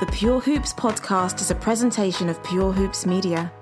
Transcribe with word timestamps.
The 0.00 0.06
Pure 0.06 0.40
Hoops 0.40 0.72
podcast 0.72 1.42
is 1.42 1.50
a 1.50 1.54
presentation 1.54 2.30
of 2.30 2.42
Pure 2.42 2.72
Hoops 2.72 3.04
Media. 3.04 3.52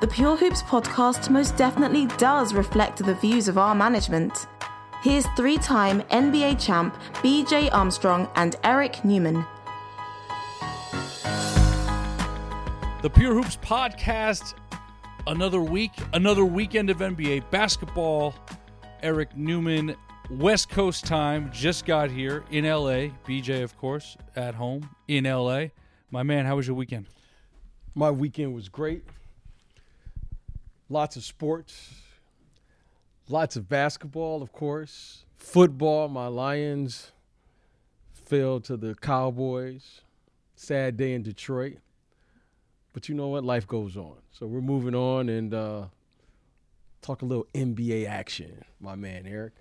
The 0.00 0.08
Pure 0.08 0.38
Hoops 0.38 0.64
podcast 0.64 1.30
most 1.30 1.56
definitely 1.56 2.06
does 2.18 2.52
reflect 2.52 2.98
the 2.98 3.14
views 3.14 3.46
of 3.46 3.56
our 3.56 3.72
management. 3.72 4.48
Here's 5.04 5.26
three 5.36 5.58
time 5.58 6.02
NBA 6.10 6.58
champ 6.58 6.96
BJ 7.22 7.72
Armstrong 7.72 8.28
and 8.34 8.56
Eric 8.64 9.04
Newman. 9.04 9.46
The 13.02 13.10
Pure 13.14 13.34
Hoops 13.34 13.58
podcast, 13.58 14.54
another 15.28 15.60
week, 15.60 15.92
another 16.14 16.44
weekend 16.44 16.90
of 16.90 16.96
NBA 16.96 17.48
basketball. 17.52 18.34
Eric 19.04 19.36
Newman, 19.36 19.94
West 20.30 20.68
Coast 20.68 21.06
time, 21.06 21.50
just 21.52 21.84
got 21.84 22.08
here 22.08 22.44
in 22.52 22.64
LA. 22.64 23.10
BJ, 23.26 23.64
of 23.64 23.76
course, 23.76 24.16
at 24.36 24.54
home 24.54 24.88
in 25.08 25.24
LA. 25.24 25.66
My 26.12 26.22
man, 26.22 26.46
how 26.46 26.54
was 26.54 26.68
your 26.68 26.76
weekend? 26.76 27.06
My 27.96 28.12
weekend 28.12 28.54
was 28.54 28.68
great. 28.68 29.02
Lots 30.88 31.16
of 31.16 31.24
sports, 31.24 31.94
lots 33.28 33.56
of 33.56 33.68
basketball, 33.68 34.40
of 34.40 34.52
course. 34.52 35.24
Football, 35.36 36.08
my 36.08 36.28
Lions 36.28 37.10
fell 38.12 38.60
to 38.60 38.76
the 38.76 38.94
Cowboys. 38.94 40.02
Sad 40.54 40.96
day 40.96 41.14
in 41.14 41.24
Detroit. 41.24 41.78
But 42.92 43.08
you 43.08 43.16
know 43.16 43.28
what? 43.28 43.44
Life 43.44 43.66
goes 43.66 43.96
on. 43.96 44.18
So 44.30 44.46
we're 44.46 44.60
moving 44.60 44.94
on 44.94 45.28
and 45.28 45.52
uh, 45.52 45.86
talk 47.02 47.22
a 47.22 47.24
little 47.24 47.48
NBA 47.52 48.06
action, 48.06 48.64
my 48.80 48.94
man, 48.94 49.26
Eric. 49.26 49.54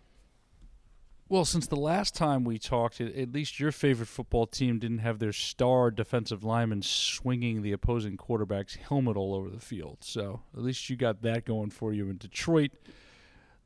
Well, 1.31 1.45
since 1.45 1.67
the 1.67 1.75
last 1.75 2.15
time 2.15 2.43
we 2.43 2.57
talked, 2.57 2.99
at 2.99 3.31
least 3.31 3.59
your 3.59 3.71
favorite 3.71 4.07
football 4.07 4.47
team 4.47 4.79
didn't 4.79 4.97
have 4.97 5.19
their 5.19 5.31
star 5.31 5.91
defensive 5.91 6.43
lineman 6.43 6.81
swinging 6.81 7.61
the 7.61 7.71
opposing 7.71 8.17
quarterback's 8.17 8.77
helmet 8.77 9.15
all 9.15 9.35
over 9.35 9.47
the 9.47 9.59
field. 9.59 9.99
So 10.01 10.41
at 10.57 10.63
least 10.63 10.89
you 10.89 10.95
got 10.95 11.21
that 11.21 11.45
going 11.45 11.69
for 11.69 11.93
you 11.93 12.09
in 12.09 12.17
Detroit. 12.17 12.71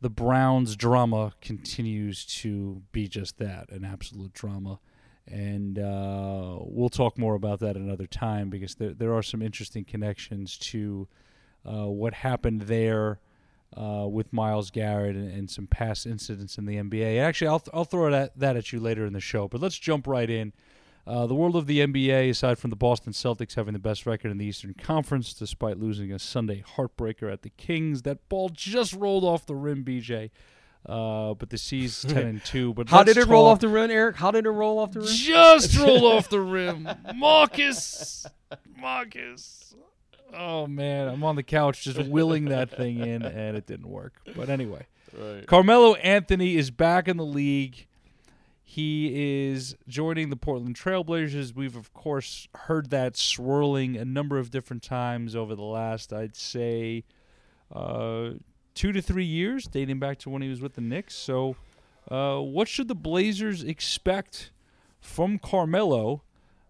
The 0.01 0.09
Browns' 0.09 0.75
drama 0.75 1.35
continues 1.39 2.25
to 2.41 2.81
be 2.91 3.07
just 3.07 3.37
that 3.37 3.69
an 3.69 3.85
absolute 3.85 4.33
drama. 4.33 4.81
And 5.25 5.79
uh, 5.79 6.57
we'll 6.59 6.89
talk 6.89 7.17
more 7.17 7.35
about 7.35 7.61
that 7.61 7.77
another 7.77 8.07
time 8.07 8.49
because 8.49 8.75
there, 8.75 8.91
there 8.93 9.13
are 9.13 9.23
some 9.23 9.41
interesting 9.41 9.85
connections 9.85 10.57
to 10.57 11.07
uh, 11.65 11.85
what 11.85 12.13
happened 12.13 12.63
there 12.63 13.21
uh, 13.75 14.07
with 14.07 14.31
Myles 14.31 14.71
Garrett 14.71 15.15
and, 15.15 15.31
and, 15.31 15.49
some 15.49 15.67
past 15.67 16.05
incidents 16.05 16.57
in 16.57 16.65
the 16.65 16.75
NBA. 16.75 17.19
Actually, 17.19 17.47
I'll, 17.47 17.63
I'll 17.73 17.85
throw 17.85 18.11
that, 18.11 18.37
that 18.37 18.55
at 18.55 18.71
you 18.71 18.79
later 18.79 19.05
in 19.05 19.13
the 19.13 19.19
show, 19.19 19.47
but 19.47 19.61
let's 19.61 19.77
jump 19.77 20.07
right 20.07 20.29
in. 20.29 20.53
Uh, 21.05 21.27
the 21.27 21.35
world 21.35 21.55
of 21.55 21.67
the 21.67 21.79
NBA, 21.79 22.29
aside 22.29 22.57
from 22.57 22.69
the 22.69 22.77
Boston 22.77 23.11
Celtics 23.11 23.55
having 23.55 23.73
the 23.73 23.79
best 23.79 24.05
record 24.05 24.31
in 24.31 24.37
the 24.37 24.45
Eastern 24.45 24.73
Conference, 24.73 25.33
despite 25.33 25.77
losing 25.77 26.13
a 26.13 26.19
Sunday 26.19 26.63
heartbreaker 26.77 27.31
at 27.31 27.41
the 27.41 27.49
Kings, 27.49 28.03
that 28.03 28.29
ball 28.29 28.49
just 28.49 28.93
rolled 28.93 29.25
off 29.25 29.45
the 29.45 29.55
rim, 29.55 29.83
BJ. 29.83 30.29
Uh, 30.85 31.33
but 31.33 31.49
the 31.49 31.57
C's 31.57 32.01
ten 32.07 32.27
and 32.27 32.45
two. 32.45 32.73
But 32.73 32.89
how 32.89 33.03
did 33.03 33.17
it 33.17 33.21
talk. 33.21 33.29
roll 33.29 33.45
off 33.45 33.59
the 33.59 33.69
rim, 33.69 33.89
Eric? 33.89 34.17
How 34.17 34.31
did 34.31 34.45
it 34.45 34.49
roll 34.49 34.79
off 34.79 34.91
the 34.91 34.99
rim? 34.99 35.09
Just 35.09 35.77
roll 35.77 36.05
off 36.05 36.29
the 36.29 36.39
rim, 36.41 36.89
Marcus. 37.15 38.25
Marcus. 38.77 39.75
Oh 40.35 40.67
man, 40.67 41.07
I'm 41.07 41.23
on 41.23 41.35
the 41.35 41.43
couch 41.43 41.83
just 41.83 41.99
willing 42.07 42.45
that 42.45 42.75
thing 42.75 42.99
in, 42.99 43.21
and 43.23 43.55
it 43.57 43.65
didn't 43.65 43.89
work. 43.89 44.13
But 44.35 44.49
anyway, 44.49 44.85
right. 45.17 45.45
Carmelo 45.45 45.95
Anthony 45.95 46.55
is 46.55 46.71
back 46.71 47.07
in 47.07 47.17
the 47.17 47.25
league. 47.25 47.87
He 48.63 49.51
is 49.51 49.75
joining 49.87 50.31
the 50.31 50.35
Portland 50.35 50.75
Trailblazers. 50.75 51.53
We've 51.53 51.75
of 51.75 51.93
course 51.93 52.47
heard 52.55 52.89
that 52.89 53.15
swirling 53.15 53.97
a 53.97 54.05
number 54.05 54.39
of 54.39 54.49
different 54.49 54.81
times 54.81 55.35
over 55.35 55.53
the 55.53 55.61
last, 55.61 56.11
I'd 56.11 56.35
say, 56.35 57.03
uh, 57.71 58.31
two 58.73 58.91
to 58.91 59.01
three 59.01 59.25
years, 59.25 59.67
dating 59.67 59.99
back 59.99 60.17
to 60.19 60.29
when 60.29 60.41
he 60.41 60.49
was 60.49 60.61
with 60.61 60.73
the 60.73 60.81
Knicks. 60.81 61.15
So, 61.15 61.55
uh, 62.09 62.39
what 62.39 62.67
should 62.67 62.87
the 62.87 62.95
Blazers 62.95 63.63
expect 63.63 64.51
from 64.99 65.37
Carmelo? 65.37 66.23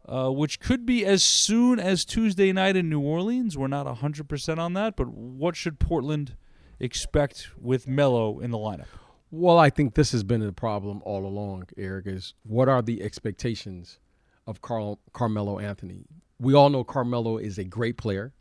Uh, 0.08 0.30
which 0.30 0.59
could 0.59 0.86
be 0.86 1.06
as 1.06 1.24
soon 1.24 1.80
as 1.80 2.06
Tuesday 2.06 2.52
night 2.52 2.75
in 2.75 2.90
New 2.90 3.00
Orleans. 3.00 3.58
We're 3.58 3.68
not 3.68 3.88
100% 3.88 4.58
on 4.58 4.74
that, 4.74 4.96
but 4.96 5.09
what 5.09 5.56
should 5.56 5.80
Portland 5.80 6.36
expect 6.80 7.50
with 7.59 7.88
Melo 7.88 8.40
in 8.40 8.52
the 8.52 8.58
lineup? 8.58 8.88
Well, 9.31 9.58
I 9.58 9.69
think 9.69 9.96
this 9.96 10.12
has 10.12 10.24
been 10.24 10.41
the 10.41 10.52
problem 10.52 11.02
all 11.06 11.25
along, 11.25 11.69
Eric, 11.78 12.06
is 12.08 12.34
what 12.44 12.69
are 12.69 12.81
the 12.81 13.02
expectations 13.02 14.00
of 14.46 14.62
Carl, 14.62 15.00
Carmelo 15.14 15.59
Anthony? 15.59 16.06
We 16.40 16.53
all 16.53 16.70
know 16.70 16.84
Carmelo 16.84 17.38
is 17.38 17.58
a 17.58 17.64
great 17.64 17.97
player. 17.97 18.34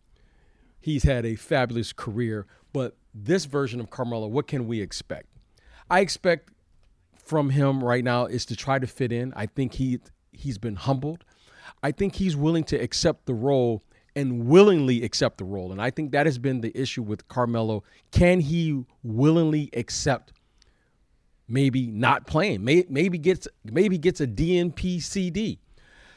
He's 0.81 1.05
had 1.05 1.25
a 1.25 1.37
fabulous 1.37 1.93
career, 1.93 2.47
but 2.73 2.97
this 3.15 3.45
version 3.45 3.81
of 3.81 3.89
Carmelo, 3.89 4.27
what 4.27 4.47
can 4.49 4.67
we 4.67 4.81
expect? 4.81 5.29
I 5.89 6.01
expect 6.01 6.51
from 7.17 7.51
him 7.51 7.83
right 7.83 8.03
now 8.03 8.27
is 8.27 8.45
to 8.47 8.57
try 8.57 8.79
to 8.79 8.87
fit 8.87 9.13
in. 9.13 9.33
I 9.37 9.47
think 9.47 9.75
he 9.75 10.01
he's 10.33 10.59
been 10.59 10.77
humbled. 10.77 11.25
I 11.83 11.93
think 11.93 12.17
he's 12.17 12.37
willing 12.37 12.65
to 12.65 12.77
accept 12.77 13.27
the 13.27 13.35
role 13.35 13.83
and 14.15 14.47
willingly 14.47 15.03
accept 15.05 15.39
the 15.39 15.45
role. 15.45 15.73
And 15.73 15.81
I 15.81 15.91
think 15.91 16.13
that 16.13 16.27
has 16.27 16.39
been 16.39 16.61
the 16.61 16.77
issue 16.79 17.03
with 17.03 17.27
Carmelo. 17.29 17.83
Can 18.11 18.41
he 18.41 18.85
willingly 19.03 19.71
accept 19.75 20.33
maybe 21.49 21.87
not 21.87 22.27
playing? 22.27 22.65
Maybe 22.65 23.19
gets 23.19 23.49
maybe 23.65 23.99
gets 23.99 24.21
a 24.21 24.27
DNP 24.27 25.03
CD. 25.03 25.59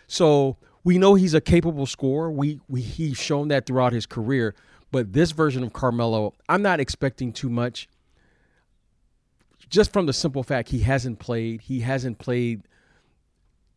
So 0.08 0.58
we 0.84 0.98
know 0.98 1.16
he's 1.16 1.34
a 1.34 1.42
capable 1.42 1.86
scorer. 1.86 2.32
We, 2.32 2.62
we 2.68 2.82
he's 2.82 3.18
shown 3.18 3.48
that 3.50 3.66
throughout 3.66 3.94
his 3.94 4.06
career. 4.06 4.56
But 4.92 5.14
this 5.14 5.32
version 5.32 5.64
of 5.64 5.74
Carmelo, 5.74 6.34
I'm 6.48 6.62
not 6.62 6.80
expecting 6.80 7.34
too 7.34 7.50
much. 7.50 7.90
Just 9.68 9.92
from 9.92 10.06
the 10.06 10.14
simple 10.14 10.44
fact 10.44 10.70
he 10.70 10.80
hasn't 10.80 11.20
played, 11.20 11.62
he 11.62 11.80
hasn't 11.80 12.20
played 12.20 12.62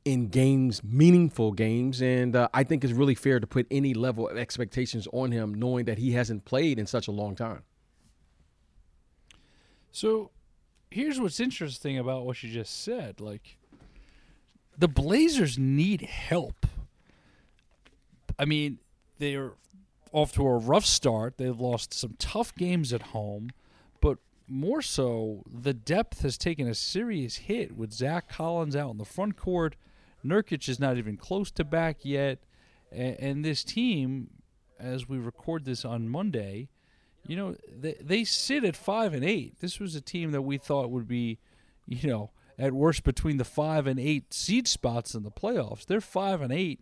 in 0.05 0.29
games, 0.29 0.83
meaningful 0.83 1.53
games, 1.53 2.01
and 2.01 2.35
uh, 2.35 2.49
I 2.55 2.65
think 2.65 2.85
it's 2.85 2.93
really 2.93 3.15
fair 3.15 3.41
to 3.41 3.47
put 3.47 3.67
any 3.71 3.95
level 3.95 4.29
of 4.29 4.37
expectations 4.37 5.07
on 5.13 5.33
him, 5.33 5.55
knowing 5.55 5.85
that 5.87 5.99
he 5.99 6.13
hasn't 6.13 6.45
played 6.45 6.79
in 6.79 6.87
such 6.87 7.09
a 7.09 7.13
long 7.13 7.35
time. 7.37 7.63
So, 9.93 10.31
here's 10.91 11.21
what's 11.21 11.41
interesting 11.41 11.99
about 11.99 12.25
what 12.25 12.43
you 12.43 12.51
just 12.51 12.83
said: 12.83 13.21
like, 13.21 13.59
the 14.77 14.89
Blazers 14.89 15.59
need 15.59 16.03
help. 16.03 16.67
I 18.39 18.45
mean, 18.45 18.79
they're 19.19 19.53
off 20.13 20.33
to 20.33 20.47
a 20.47 20.57
rough 20.57 20.87
start. 20.87 21.37
They've 21.37 21.59
lost 21.59 21.93
some 21.93 22.15
tough 22.19 22.55
games 22.55 22.93
at 22.93 23.03
home, 23.03 23.51
but 24.01 24.19
more 24.47 24.81
so, 24.81 25.43
the 25.53 25.75
depth 25.75 26.23
has 26.23 26.39
taken 26.39 26.67
a 26.67 26.75
serious 26.75 27.37
hit 27.37 27.77
with 27.77 27.93
Zach 27.93 28.29
Collins 28.29 28.75
out 28.75 28.93
in 28.93 28.99
the 28.99 29.05
front 29.05 29.37
court 29.37 29.77
Nurkic 30.29 30.69
is 30.69 30.79
not 30.79 30.97
even 30.97 31.17
close 31.17 31.51
to 31.53 31.65
back 31.65 31.99
yet. 32.03 32.39
And, 32.93 33.17
and 33.19 33.45
this 33.45 33.65
team, 33.65 34.31
as 34.79 35.09
we 35.09 35.19
record 35.19 35.65
this 35.65 35.85
on 35.85 36.09
Monday, 36.09 36.69
you 37.27 37.37
know, 37.37 37.57
they, 37.71 37.97
they 38.01 38.25
sit 38.25 38.65
at 38.65 38.77
five 38.77 39.13
and 39.15 39.25
eight. 39.25 39.61
This 39.61 39.79
was 39.79 39.95
a 39.95 40.01
team 40.01 40.33
that 40.33 40.43
we 40.43 40.59
thought 40.59 40.91
would 40.91 41.09
be, 41.09 41.39
you 41.87 42.09
know, 42.09 42.31
at 42.59 42.73
worst 42.73 43.05
between 43.05 43.37
the 43.37 43.45
five 43.45 43.87
and 43.87 44.01
eight 44.01 44.33
seed 44.33 44.67
spots 44.67 45.15
in 45.15 45.23
the 45.23 45.31
playoffs. 45.31 45.87
They're 45.87 46.01
five 46.01 46.41
and 46.41 46.53
eight. 46.53 46.81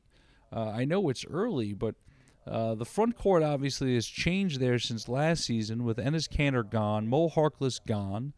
Uh, 0.53 0.71
I 0.71 0.85
know 0.85 1.09
it's 1.09 1.27
early, 1.27 1.73
but 1.73 1.97
uh, 2.47 2.75
the 2.77 2.85
front 2.85 3.17
court 3.17 3.43
obviously 3.43 3.95
has 3.95 4.07
changed 4.07 4.61
there 4.61 4.79
since 4.79 5.09
last 5.09 5.45
season 5.45 5.85
with 5.85 5.99
Enes 5.99 6.29
Kanter 6.29 6.69
gone, 6.69 7.09
Mo 7.09 7.29
Harkless 7.29 7.85
gone. 7.85 8.33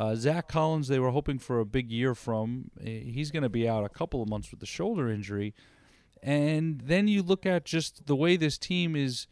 Uh, 0.00 0.14
Zach 0.14 0.48
Collins, 0.48 0.88
they 0.88 0.98
were 0.98 1.10
hoping 1.10 1.38
for 1.38 1.60
a 1.60 1.66
big 1.66 1.92
year 1.92 2.14
from. 2.14 2.70
Eh, 2.82 3.00
he's 3.00 3.30
going 3.30 3.42
to 3.42 3.50
be 3.50 3.68
out 3.68 3.84
a 3.84 3.90
couple 3.90 4.22
of 4.22 4.30
months 4.30 4.50
with 4.50 4.60
the 4.60 4.66
shoulder 4.66 5.10
injury. 5.10 5.54
And 6.22 6.80
then 6.80 7.06
you 7.06 7.22
look 7.22 7.44
at 7.44 7.66
just 7.66 8.06
the 8.06 8.16
way 8.16 8.38
this 8.38 8.56
team 8.56 8.96
is 8.96 9.26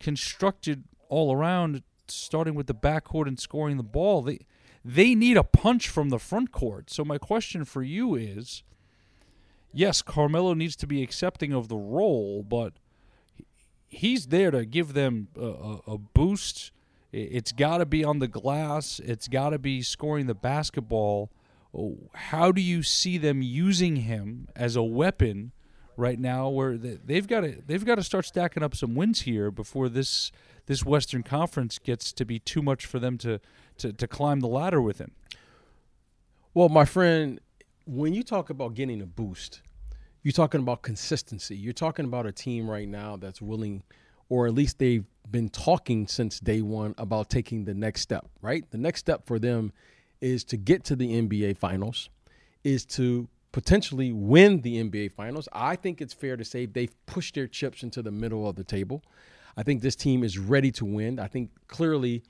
constructed 0.00 0.82
all 1.08 1.32
around, 1.32 1.84
starting 2.08 2.56
with 2.56 2.66
the 2.66 2.74
backcourt 2.74 3.28
and 3.28 3.38
scoring 3.38 3.76
the 3.76 3.84
ball. 3.84 4.22
They 4.22 4.40
they 4.84 5.14
need 5.14 5.36
a 5.36 5.44
punch 5.44 5.88
from 5.88 6.08
the 6.08 6.18
front 6.18 6.50
court. 6.50 6.90
So 6.90 7.04
my 7.04 7.18
question 7.18 7.64
for 7.64 7.84
you 7.84 8.16
is, 8.16 8.64
yes, 9.72 10.02
Carmelo 10.02 10.54
needs 10.54 10.74
to 10.76 10.88
be 10.88 11.04
accepting 11.04 11.52
of 11.52 11.68
the 11.68 11.76
role, 11.76 12.42
but 12.42 12.72
he's 13.88 14.26
there 14.26 14.50
to 14.50 14.64
give 14.64 14.92
them 14.94 15.28
a, 15.38 15.46
a, 15.46 15.80
a 15.86 15.98
boost. 15.98 16.72
It's 17.12 17.52
got 17.52 17.78
to 17.78 17.86
be 17.86 18.04
on 18.04 18.20
the 18.20 18.28
glass. 18.28 19.00
It's 19.00 19.26
got 19.26 19.50
to 19.50 19.58
be 19.58 19.82
scoring 19.82 20.26
the 20.26 20.34
basketball. 20.34 21.30
How 22.14 22.52
do 22.52 22.60
you 22.60 22.82
see 22.82 23.18
them 23.18 23.42
using 23.42 23.96
him 23.96 24.48
as 24.54 24.76
a 24.76 24.82
weapon 24.82 25.52
right 25.96 26.18
now? 26.18 26.48
Where 26.48 26.76
they've 26.76 27.26
got 27.26 27.40
to 27.40 27.62
they've 27.66 27.84
got 27.84 27.96
to 27.96 28.04
start 28.04 28.26
stacking 28.26 28.62
up 28.62 28.76
some 28.76 28.94
wins 28.94 29.22
here 29.22 29.50
before 29.50 29.88
this 29.88 30.30
this 30.66 30.84
Western 30.84 31.22
Conference 31.22 31.78
gets 31.78 32.12
to 32.12 32.24
be 32.24 32.38
too 32.38 32.62
much 32.62 32.86
for 32.86 32.98
them 32.98 33.18
to 33.18 33.40
to, 33.78 33.92
to 33.92 34.06
climb 34.06 34.40
the 34.40 34.48
ladder 34.48 34.80
with 34.80 34.98
him. 34.98 35.12
Well, 36.54 36.68
my 36.68 36.84
friend, 36.84 37.40
when 37.86 38.14
you 38.14 38.22
talk 38.22 38.50
about 38.50 38.74
getting 38.74 39.00
a 39.00 39.06
boost, 39.06 39.62
you're 40.22 40.32
talking 40.32 40.60
about 40.60 40.82
consistency. 40.82 41.56
You're 41.56 41.72
talking 41.72 42.04
about 42.04 42.26
a 42.26 42.32
team 42.32 42.68
right 42.70 42.88
now 42.88 43.16
that's 43.16 43.40
willing, 43.40 43.82
or 44.28 44.46
at 44.46 44.54
least 44.54 44.78
they've 44.78 45.04
been 45.30 45.48
talking 45.48 46.06
since 46.06 46.40
day 46.40 46.62
one 46.62 46.94
about 46.98 47.30
taking 47.30 47.64
the 47.64 47.74
next 47.74 48.00
step, 48.00 48.28
right? 48.42 48.68
The 48.70 48.78
next 48.78 49.00
step 49.00 49.26
for 49.26 49.38
them 49.38 49.72
is 50.20 50.44
to 50.44 50.56
get 50.56 50.84
to 50.84 50.96
the 50.96 51.20
NBA 51.20 51.56
Finals, 51.56 52.10
is 52.64 52.84
to 52.86 53.28
potentially 53.52 54.12
win 54.12 54.60
the 54.60 54.82
NBA 54.82 55.12
Finals. 55.12 55.48
I 55.52 55.76
think 55.76 56.00
it's 56.00 56.12
fair 56.12 56.36
to 56.36 56.44
say 56.44 56.66
they've 56.66 56.94
pushed 57.06 57.34
their 57.34 57.46
chips 57.46 57.82
into 57.82 58.02
the 58.02 58.10
middle 58.10 58.48
of 58.48 58.56
the 58.56 58.64
table. 58.64 59.02
I 59.56 59.62
think 59.62 59.82
this 59.82 59.96
team 59.96 60.22
is 60.22 60.38
ready 60.38 60.70
to 60.72 60.84
win. 60.84 61.18
I 61.18 61.26
think 61.26 61.50
clearly 61.66 62.22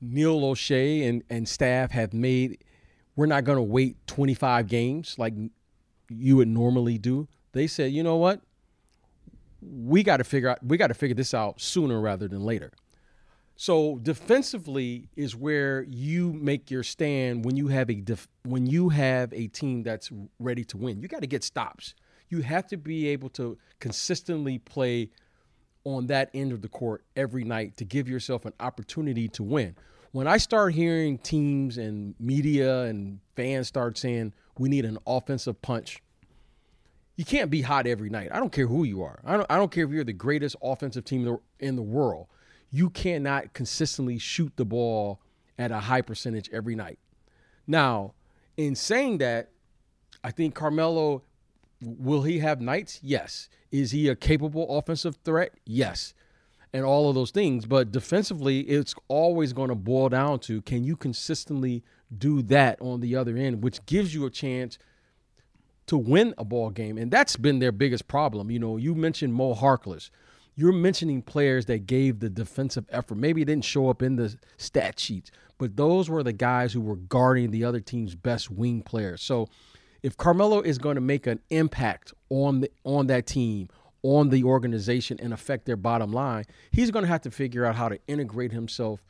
Neil 0.00 0.40
Olshey 0.40 1.08
and, 1.08 1.22
and 1.30 1.48
staff 1.48 1.90
have 1.92 2.12
made, 2.12 2.64
we're 3.16 3.26
not 3.26 3.44
going 3.44 3.56
to 3.56 3.62
wait 3.62 3.96
25 4.06 4.66
games 4.66 5.16
like 5.18 5.34
you 6.08 6.36
would 6.36 6.48
normally 6.48 6.98
do. 6.98 7.28
They 7.52 7.66
said, 7.66 7.92
you 7.92 8.02
know 8.02 8.16
what? 8.16 8.40
We 9.60 10.02
got 10.02 10.18
to 10.18 10.24
figure 10.24 10.48
out, 10.48 10.64
we 10.64 10.76
got 10.76 10.88
to 10.88 10.94
figure 10.94 11.14
this 11.14 11.34
out 11.34 11.60
sooner 11.60 12.00
rather 12.00 12.28
than 12.28 12.44
later. 12.44 12.72
So 13.60 13.98
defensively 14.04 15.08
is 15.16 15.34
where 15.34 15.82
you 15.82 16.32
make 16.32 16.70
your 16.70 16.84
stand 16.84 17.44
when 17.44 17.56
you 17.56 17.66
have 17.66 17.90
a 17.90 17.94
def- 17.96 18.28
when 18.44 18.66
you 18.66 18.88
have 18.90 19.32
a 19.32 19.48
team 19.48 19.82
that's 19.82 20.12
ready 20.38 20.64
to 20.66 20.76
win. 20.76 21.02
You 21.02 21.08
got 21.08 21.22
to 21.22 21.26
get 21.26 21.42
stops. 21.42 21.94
You 22.28 22.40
have 22.42 22.68
to 22.68 22.76
be 22.76 23.08
able 23.08 23.30
to 23.30 23.58
consistently 23.80 24.58
play 24.58 25.10
on 25.82 26.06
that 26.06 26.30
end 26.34 26.52
of 26.52 26.62
the 26.62 26.68
court 26.68 27.02
every 27.16 27.42
night 27.42 27.76
to 27.78 27.84
give 27.84 28.08
yourself 28.08 28.44
an 28.44 28.52
opportunity 28.60 29.26
to 29.30 29.42
win. 29.42 29.74
When 30.12 30.28
I 30.28 30.36
start 30.36 30.72
hearing 30.72 31.18
teams 31.18 31.78
and 31.78 32.14
media 32.20 32.82
and 32.82 33.18
fans 33.34 33.66
start 33.66 33.98
saying 33.98 34.34
we 34.56 34.68
need 34.68 34.84
an 34.84 34.98
offensive 35.04 35.60
punch, 35.62 36.00
you 37.18 37.26
can't 37.26 37.50
be 37.50 37.60
hot 37.60 37.86
every 37.86 38.08
night. 38.08 38.30
I 38.32 38.38
don't 38.38 38.52
care 38.52 38.66
who 38.66 38.84
you 38.84 39.02
are. 39.02 39.20
I 39.26 39.36
don't, 39.36 39.46
I 39.50 39.58
don't 39.58 39.70
care 39.70 39.84
if 39.84 39.90
you're 39.90 40.04
the 40.04 40.14
greatest 40.14 40.56
offensive 40.62 41.04
team 41.04 41.38
in 41.60 41.76
the 41.76 41.82
world 41.82 42.28
you 42.70 42.90
cannot 42.90 43.52
consistently 43.52 44.18
shoot 44.18 44.52
the 44.56 44.64
ball 44.64 45.20
at 45.58 45.70
a 45.70 45.80
high 45.80 46.02
percentage 46.02 46.48
every 46.52 46.74
night. 46.74 46.98
Now, 47.66 48.14
in 48.56 48.74
saying 48.74 49.18
that, 49.18 49.50
I 50.22 50.30
think 50.30 50.54
Carmelo 50.54 51.22
will 51.80 52.22
he 52.22 52.40
have 52.40 52.60
nights? 52.60 53.00
Yes. 53.02 53.48
Is 53.70 53.90
he 53.92 54.08
a 54.08 54.16
capable 54.16 54.78
offensive 54.78 55.16
threat? 55.24 55.52
Yes. 55.64 56.14
And 56.72 56.84
all 56.84 57.08
of 57.08 57.14
those 57.14 57.30
things, 57.30 57.64
but 57.64 57.92
defensively 57.92 58.60
it's 58.60 58.94
always 59.08 59.52
going 59.52 59.68
to 59.70 59.74
boil 59.74 60.08
down 60.08 60.40
to 60.40 60.60
can 60.62 60.84
you 60.84 60.96
consistently 60.96 61.82
do 62.16 62.42
that 62.42 62.80
on 62.80 63.00
the 63.00 63.16
other 63.16 63.36
end, 63.36 63.62
which 63.62 63.84
gives 63.86 64.14
you 64.14 64.26
a 64.26 64.30
chance 64.30 64.78
to 65.88 65.98
win 65.98 66.34
a 66.38 66.44
ball 66.44 66.70
game. 66.70 66.96
And 66.96 67.10
that's 67.10 67.36
been 67.36 67.58
their 67.58 67.72
biggest 67.72 68.08
problem. 68.08 68.50
You 68.50 68.58
know, 68.58 68.76
you 68.76 68.94
mentioned 68.94 69.34
Mo 69.34 69.54
Harkless 69.54 70.10
you're 70.58 70.72
mentioning 70.72 71.22
players 71.22 71.66
that 71.66 71.86
gave 71.86 72.18
the 72.18 72.28
defensive 72.28 72.84
effort. 72.88 73.14
Maybe 73.14 73.42
it 73.42 73.44
didn't 73.44 73.64
show 73.64 73.88
up 73.88 74.02
in 74.02 74.16
the 74.16 74.36
stat 74.56 74.98
sheets, 74.98 75.30
but 75.56 75.76
those 75.76 76.10
were 76.10 76.24
the 76.24 76.32
guys 76.32 76.72
who 76.72 76.80
were 76.80 76.96
guarding 76.96 77.52
the 77.52 77.62
other 77.62 77.78
team's 77.78 78.16
best 78.16 78.50
wing 78.50 78.82
players. 78.82 79.22
So 79.22 79.46
if 80.02 80.16
Carmelo 80.16 80.60
is 80.60 80.76
going 80.76 80.96
to 80.96 81.00
make 81.00 81.28
an 81.28 81.38
impact 81.50 82.12
on 82.28 82.62
the 82.62 82.72
on 82.82 83.06
that 83.06 83.26
team, 83.26 83.68
on 84.02 84.30
the 84.30 84.42
organization 84.42 85.20
and 85.22 85.32
affect 85.32 85.64
their 85.64 85.76
bottom 85.76 86.12
line, 86.12 86.44
he's 86.72 86.90
going 86.90 87.04
to 87.04 87.08
have 87.08 87.22
to 87.22 87.30
figure 87.30 87.64
out 87.64 87.76
how 87.76 87.88
to 87.88 88.00
integrate 88.08 88.50
himself 88.50 89.00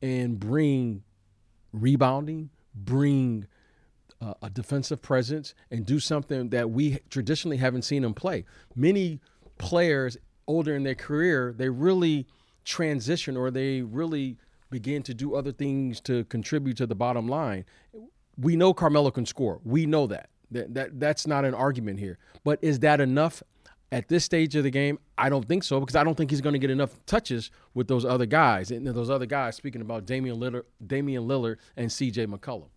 and 0.00 0.38
bring 0.38 1.02
rebounding, 1.72 2.50
bring 2.72 3.48
a 4.42 4.50
defensive 4.50 5.02
presence 5.02 5.54
and 5.70 5.84
do 5.84 6.00
something 6.00 6.48
that 6.50 6.70
we 6.70 6.98
traditionally 7.10 7.58
haven't 7.58 7.82
seen 7.82 8.04
him 8.04 8.14
play. 8.14 8.44
Many 8.74 9.20
players 9.58 10.16
older 10.46 10.74
in 10.74 10.82
their 10.82 10.94
career, 10.94 11.54
they 11.56 11.68
really 11.68 12.26
transition 12.64 13.36
or 13.36 13.50
they 13.50 13.82
really 13.82 14.38
begin 14.70 15.02
to 15.02 15.14
do 15.14 15.34
other 15.34 15.52
things 15.52 16.00
to 16.00 16.24
contribute 16.24 16.76
to 16.78 16.86
the 16.86 16.94
bottom 16.94 17.28
line. 17.28 17.64
We 18.38 18.56
know 18.56 18.74
Carmelo 18.74 19.10
can 19.10 19.26
score. 19.26 19.60
We 19.64 19.86
know 19.86 20.06
that. 20.08 20.30
That, 20.50 20.74
that 20.74 21.00
that's 21.00 21.26
not 21.26 21.44
an 21.44 21.54
argument 21.54 21.98
here. 21.98 22.18
But 22.44 22.58
is 22.62 22.80
that 22.80 23.00
enough 23.00 23.42
at 23.92 24.08
this 24.08 24.24
stage 24.24 24.56
of 24.56 24.64
the 24.64 24.70
game? 24.70 24.98
I 25.16 25.28
don't 25.28 25.46
think 25.46 25.62
so 25.64 25.80
because 25.80 25.96
I 25.96 26.04
don't 26.04 26.16
think 26.16 26.30
he's 26.30 26.40
going 26.40 26.54
to 26.54 26.58
get 26.58 26.70
enough 26.70 26.98
touches 27.06 27.50
with 27.74 27.88
those 27.88 28.04
other 28.04 28.26
guys. 28.26 28.70
And 28.70 28.86
those 28.86 29.10
other 29.10 29.26
guys, 29.26 29.56
speaking 29.56 29.80
about 29.80 30.06
Damian 30.06 30.38
Lillard, 30.38 30.64
Damian 30.84 31.24
Lillard 31.24 31.56
and 31.76 31.90
C.J. 31.90 32.26
McCollum. 32.26 32.68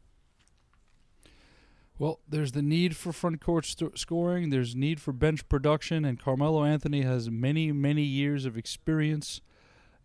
Well, 2.00 2.20
there's 2.30 2.52
the 2.52 2.62
need 2.62 2.96
for 2.96 3.12
front 3.12 3.42
court 3.42 3.66
st- 3.66 3.98
scoring. 3.98 4.50
There's 4.50 4.76
need 4.76 5.02
for 5.02 5.12
bench 5.12 5.48
production, 5.50 6.06
and 6.06 6.20
Carmelo 6.20 6.64
Anthony 6.64 7.02
has 7.02 7.30
many, 7.30 7.72
many 7.72 8.04
years 8.04 8.46
of 8.46 8.56
experience, 8.56 9.42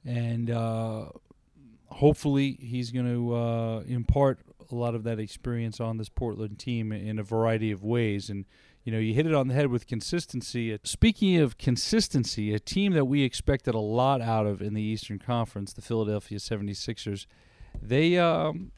and 0.04 0.50
uh, 0.50 1.06
hopefully 1.88 2.58
he's 2.60 2.90
going 2.90 3.12
to 3.12 3.34
uh, 3.34 3.80
impart 3.80 4.40
a 4.70 4.74
lot 4.74 4.94
of 4.94 5.04
that 5.04 5.18
experience 5.18 5.80
on 5.80 5.98
this 5.98 6.08
Portland 6.08 6.58
team 6.58 6.92
in 6.92 7.18
a 7.18 7.22
variety 7.22 7.70
of 7.70 7.84
ways. 7.84 8.30
And 8.30 8.46
you 8.84 8.90
know, 8.90 8.98
you 8.98 9.14
hit 9.14 9.26
it 9.26 9.34
on 9.34 9.48
the 9.48 9.54
head 9.54 9.68
with 9.68 9.86
consistency. 9.86 10.76
Speaking 10.82 11.36
of 11.36 11.58
consistency, 11.58 12.52
a 12.52 12.58
team 12.58 12.94
that 12.94 13.04
we 13.04 13.22
expected 13.22 13.74
a 13.74 13.80
lot 13.80 14.20
out 14.20 14.46
of 14.46 14.60
in 14.60 14.74
the 14.74 14.82
Eastern 14.82 15.18
Conference, 15.18 15.72
the 15.72 15.82
Philadelphia 15.82 16.38
76ers, 16.38 17.26
they 17.80 18.18
um, 18.18 18.72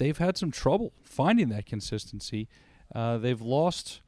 they've 0.00 0.18
had 0.18 0.38
some 0.38 0.50
trouble 0.50 0.92
finding 1.02 1.50
that 1.50 1.66
consistency. 1.66 2.48
Uh, 2.92 3.18
they've 3.18 3.42
lost 3.42 4.00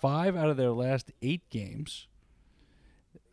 five 0.00 0.34
out 0.34 0.48
of 0.48 0.56
their 0.56 0.72
last 0.72 1.12
eight 1.20 1.42
games. 1.50 2.08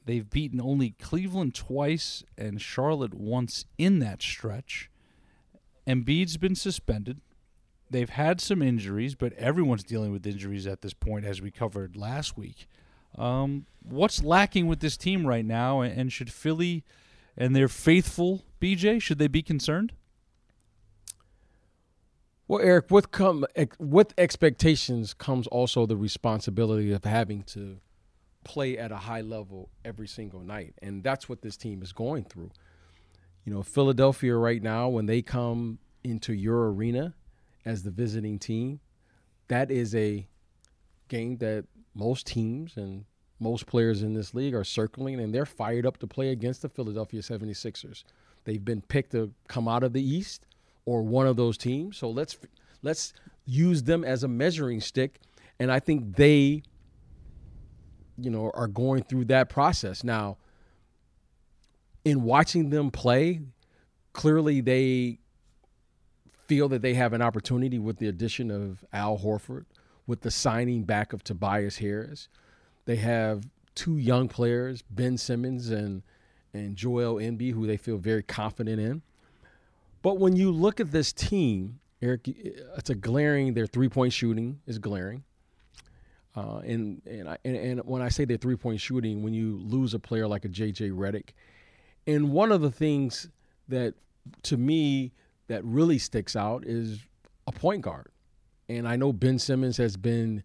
They've 0.05 0.29
beaten 0.29 0.59
only 0.59 0.91
Cleveland 0.99 1.55
twice 1.55 2.25
and 2.37 2.61
Charlotte 2.61 3.13
once 3.13 3.63
in 3.77 3.99
that 3.99 4.21
stretch. 4.21 4.91
Embiid's 5.87 6.35
been 6.35 6.55
suspended. 6.55 7.21
They've 7.89 8.09
had 8.09 8.41
some 8.41 8.61
injuries, 8.61 9.15
but 9.15 9.31
everyone's 9.33 9.83
dealing 9.83 10.11
with 10.11 10.27
injuries 10.27 10.67
at 10.67 10.81
this 10.81 10.93
point, 10.93 11.23
as 11.23 11.41
we 11.41 11.51
covered 11.51 11.95
last 11.95 12.37
week. 12.37 12.67
Um, 13.17 13.65
what's 13.81 14.21
lacking 14.21 14.67
with 14.67 14.81
this 14.81 14.97
team 14.97 15.25
right 15.25 15.45
now, 15.45 15.79
and 15.79 16.11
should 16.11 16.33
Philly 16.33 16.83
and 17.37 17.55
their 17.55 17.69
faithful 17.69 18.43
BJ 18.59 19.01
should 19.01 19.19
they 19.19 19.27
be 19.27 19.41
concerned? 19.41 19.93
Well, 22.47 22.61
Eric, 22.61 22.91
with 22.91 23.11
come 23.11 23.45
with 23.79 24.13
expectations 24.17 25.13
comes 25.13 25.47
also 25.47 25.85
the 25.85 25.95
responsibility 25.95 26.91
of 26.91 27.05
having 27.05 27.43
to 27.43 27.77
play 28.43 28.77
at 28.77 28.91
a 28.91 28.97
high 28.97 29.21
level 29.21 29.69
every 29.85 30.07
single 30.07 30.41
night, 30.41 30.73
and 30.81 31.03
that's 31.03 31.29
what 31.29 31.41
this 31.41 31.55
team 31.55 31.81
is 31.81 31.93
going 31.93 32.25
through. 32.25 32.51
You 33.45 33.53
know, 33.53 33.63
Philadelphia 33.63 34.35
right 34.35 34.61
now, 34.61 34.89
when 34.89 35.05
they 35.05 35.21
come 35.21 35.79
into 36.03 36.33
your 36.33 36.71
arena 36.73 37.13
as 37.65 37.83
the 37.83 37.91
visiting 37.91 38.39
team, 38.39 38.81
that 39.47 39.71
is 39.71 39.95
a 39.95 40.27
game 41.07 41.37
that 41.37 41.65
most 41.95 42.27
teams 42.27 42.75
and 42.75 43.05
most 43.39 43.65
players 43.67 44.03
in 44.03 44.13
this 44.13 44.33
league 44.33 44.53
are 44.53 44.65
circling, 44.65 45.19
and 45.19 45.33
they're 45.33 45.45
fired 45.45 45.85
up 45.85 45.97
to 45.99 46.07
play 46.07 46.29
against 46.29 46.61
the 46.61 46.69
Philadelphia 46.69 47.21
76ers. 47.21 48.03
They've 48.43 48.63
been 48.63 48.81
picked 48.81 49.11
to 49.13 49.33
come 49.47 49.69
out 49.69 49.83
of 49.83 49.93
the 49.93 50.03
East 50.03 50.45
or 50.85 51.01
one 51.01 51.27
of 51.27 51.35
those 51.35 51.57
teams. 51.57 51.97
So 51.97 52.09
let's 52.09 52.37
let's 52.81 53.13
use 53.45 53.83
them 53.83 54.03
as 54.03 54.23
a 54.23 54.27
measuring 54.27 54.81
stick. 54.81 55.19
And 55.59 55.71
I 55.71 55.79
think 55.79 56.15
they, 56.15 56.63
you 58.17 58.29
know, 58.29 58.51
are 58.53 58.67
going 58.67 59.03
through 59.03 59.25
that 59.25 59.49
process 59.49 60.03
now. 60.03 60.37
In 62.05 62.23
watching 62.23 62.69
them 62.69 62.91
play, 62.91 63.41
clearly 64.11 64.59
they 64.59 65.19
feel 66.47 66.67
that 66.69 66.81
they 66.81 66.93
have 66.93 67.13
an 67.13 67.21
opportunity 67.21 67.79
with 67.79 67.97
the 67.97 68.07
addition 68.07 68.51
of 68.51 68.83
Al 68.91 69.17
Horford, 69.17 69.65
with 70.05 70.21
the 70.21 70.31
signing 70.31 70.83
back 70.83 71.13
of 71.13 71.23
Tobias 71.23 71.77
Harris. 71.77 72.27
They 72.85 72.97
have 72.97 73.47
two 73.75 73.97
young 73.97 74.27
players, 74.27 74.81
Ben 74.81 75.17
Simmons 75.17 75.69
and 75.69 76.03
and 76.53 76.75
Joel 76.75 77.15
Embiid, 77.15 77.53
who 77.53 77.65
they 77.65 77.77
feel 77.77 77.97
very 77.97 78.21
confident 78.21 78.79
in. 78.79 79.01
But 80.03 80.19
when 80.19 80.35
you 80.35 80.51
look 80.51 80.79
at 80.79 80.91
this 80.91 81.11
team, 81.11 81.79
Eric, 82.01 82.27
it's 82.27 82.91
a 82.91 82.95
glaring. 82.95 83.55
Their 83.55 83.65
three 83.65 83.89
point 83.89 84.13
shooting 84.13 84.59
is 84.67 84.77
glaring. 84.77 85.23
Uh, 86.35 86.57
and 86.65 87.01
and, 87.07 87.29
I, 87.29 87.37
and 87.43 87.55
and 87.55 87.79
when 87.85 88.01
I 88.01 88.09
say 88.09 88.25
their 88.25 88.37
three 88.37 88.57
point 88.57 88.79
shooting, 88.79 89.23
when 89.23 89.33
you 89.33 89.57
lose 89.63 89.95
a 89.95 89.99
player 89.99 90.27
like 90.27 90.45
a 90.45 90.49
JJ 90.49 90.91
Redick, 90.91 91.29
and 92.05 92.31
one 92.31 92.51
of 92.51 92.61
the 92.61 92.69
things 92.69 93.29
that 93.69 93.95
to 94.43 94.57
me 94.57 95.13
that 95.47 95.63
really 95.63 95.97
sticks 95.97 96.35
out 96.35 96.65
is 96.65 96.99
a 97.47 97.51
point 97.51 97.81
guard. 97.81 98.09
And 98.69 98.87
I 98.87 98.97
know 98.97 99.13
Ben 99.13 99.39
Simmons 99.39 99.77
has 99.77 99.95
been 99.95 100.43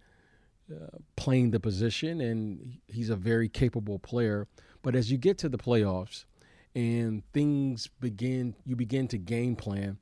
uh, 0.71 0.99
playing 1.17 1.51
the 1.51 1.61
position, 1.61 2.21
and 2.21 2.79
he's 2.87 3.11
a 3.11 3.17
very 3.17 3.49
capable 3.49 3.99
player. 3.99 4.47
But 4.83 4.95
as 4.95 5.11
you 5.11 5.19
get 5.19 5.39
to 5.39 5.49
the 5.49 5.59
playoffs 5.59 6.27
and 6.75 7.23
things 7.33 7.89
begin, 8.01 8.55
you 8.65 8.77
begin 8.77 9.09
to 9.09 9.19
game 9.19 9.57
plan. 9.57 9.99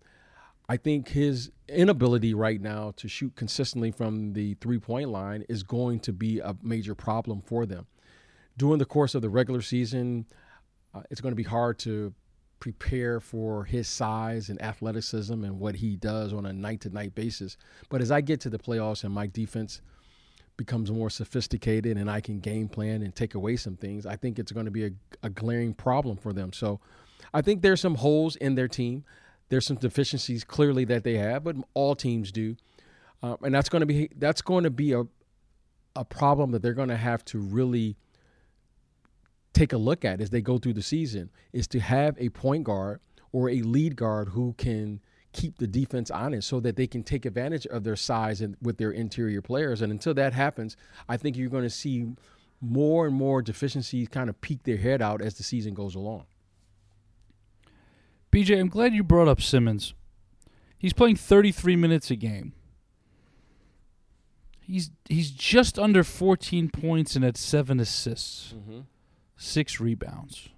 I 0.68 0.76
think 0.76 1.08
his 1.08 1.50
inability 1.68 2.34
right 2.34 2.60
now 2.60 2.92
to 2.96 3.08
shoot 3.08 3.36
consistently 3.36 3.92
from 3.92 4.32
the 4.32 4.54
three 4.54 4.78
point 4.78 5.10
line 5.10 5.44
is 5.48 5.62
going 5.62 6.00
to 6.00 6.12
be 6.12 6.40
a 6.40 6.56
major 6.62 6.94
problem 6.94 7.40
for 7.40 7.66
them. 7.66 7.86
During 8.56 8.78
the 8.78 8.84
course 8.84 9.14
of 9.14 9.22
the 9.22 9.28
regular 9.28 9.62
season, 9.62 10.26
uh, 10.94 11.02
it's 11.10 11.20
going 11.20 11.32
to 11.32 11.36
be 11.36 11.42
hard 11.42 11.78
to 11.80 12.14
prepare 12.58 13.20
for 13.20 13.64
his 13.64 13.86
size 13.86 14.48
and 14.48 14.60
athleticism 14.62 15.44
and 15.44 15.60
what 15.60 15.76
he 15.76 15.94
does 15.94 16.32
on 16.32 16.46
a 16.46 16.52
night 16.52 16.80
to 16.80 16.90
night 16.90 17.14
basis. 17.14 17.56
But 17.88 18.00
as 18.00 18.10
I 18.10 18.20
get 18.20 18.40
to 18.40 18.50
the 18.50 18.58
playoffs 18.58 19.04
and 19.04 19.12
my 19.12 19.26
defense 19.26 19.82
becomes 20.56 20.90
more 20.90 21.10
sophisticated 21.10 21.96
and 21.96 22.10
I 22.10 22.20
can 22.20 22.40
game 22.40 22.68
plan 22.68 23.02
and 23.02 23.14
take 23.14 23.34
away 23.34 23.56
some 23.56 23.76
things, 23.76 24.06
I 24.06 24.16
think 24.16 24.38
it's 24.38 24.52
going 24.52 24.66
to 24.66 24.72
be 24.72 24.86
a, 24.86 24.90
a 25.22 25.30
glaring 25.30 25.74
problem 25.74 26.16
for 26.16 26.32
them. 26.32 26.52
So 26.52 26.80
I 27.34 27.42
think 27.42 27.62
there's 27.62 27.80
some 27.80 27.96
holes 27.96 28.36
in 28.36 28.54
their 28.54 28.68
team. 28.68 29.04
There's 29.48 29.66
some 29.66 29.76
deficiencies 29.76 30.44
clearly 30.44 30.84
that 30.86 31.04
they 31.04 31.14
have, 31.14 31.44
but 31.44 31.56
all 31.74 31.94
teams 31.94 32.32
do. 32.32 32.56
Um, 33.22 33.36
and 33.42 33.54
that's 33.54 33.68
going 33.68 33.80
to 33.80 33.86
be 33.86 34.10
that's 34.16 34.42
going 34.42 34.64
to 34.64 34.70
be 34.70 34.92
a 34.92 35.04
a 35.94 36.04
problem 36.04 36.50
that 36.50 36.62
they're 36.62 36.74
going 36.74 36.90
to 36.90 36.96
have 36.96 37.24
to 37.24 37.38
really 37.38 37.96
take 39.52 39.72
a 39.72 39.78
look 39.78 40.04
at 40.04 40.20
as 40.20 40.30
they 40.30 40.42
go 40.42 40.58
through 40.58 40.74
the 40.74 40.82
season 40.82 41.30
is 41.52 41.66
to 41.66 41.80
have 41.80 42.14
a 42.18 42.28
point 42.28 42.64
guard 42.64 43.00
or 43.32 43.48
a 43.48 43.62
lead 43.62 43.96
guard 43.96 44.28
who 44.28 44.54
can 44.58 45.00
keep 45.36 45.58
the 45.58 45.66
defense 45.66 46.10
honest 46.10 46.48
so 46.48 46.58
that 46.60 46.74
they 46.76 46.86
can 46.86 47.02
take 47.04 47.24
advantage 47.26 47.66
of 47.66 47.84
their 47.84 47.94
size 47.96 48.40
and 48.40 48.56
with 48.60 48.78
their 48.78 48.90
interior 48.90 49.42
players. 49.42 49.82
And 49.82 49.92
until 49.92 50.14
that 50.14 50.32
happens, 50.32 50.76
I 51.08 51.16
think 51.16 51.36
you're 51.36 51.50
going 51.50 51.62
to 51.62 51.70
see 51.70 52.06
more 52.60 53.06
and 53.06 53.14
more 53.14 53.42
deficiencies 53.42 54.08
kind 54.08 54.28
of 54.30 54.40
peek 54.40 54.62
their 54.64 54.78
head 54.78 55.00
out 55.02 55.20
as 55.20 55.34
the 55.34 55.42
season 55.42 55.74
goes 55.74 55.94
along. 55.94 56.24
BJ, 58.32 58.58
I'm 58.58 58.68
glad 58.68 58.92
you 58.94 59.04
brought 59.04 59.28
up 59.28 59.40
Simmons. 59.40 59.94
He's 60.78 60.92
playing 60.92 61.16
33 61.16 61.76
minutes 61.76 62.10
a 62.10 62.16
game. 62.16 62.52
He's 64.60 64.90
he's 65.08 65.30
just 65.30 65.78
under 65.78 66.02
14 66.02 66.70
points 66.70 67.14
and 67.14 67.24
had 67.24 67.36
seven 67.36 67.78
assists, 67.78 68.52
Mm-hmm. 68.52 68.80
six 69.36 69.78
rebounds. 69.80 70.48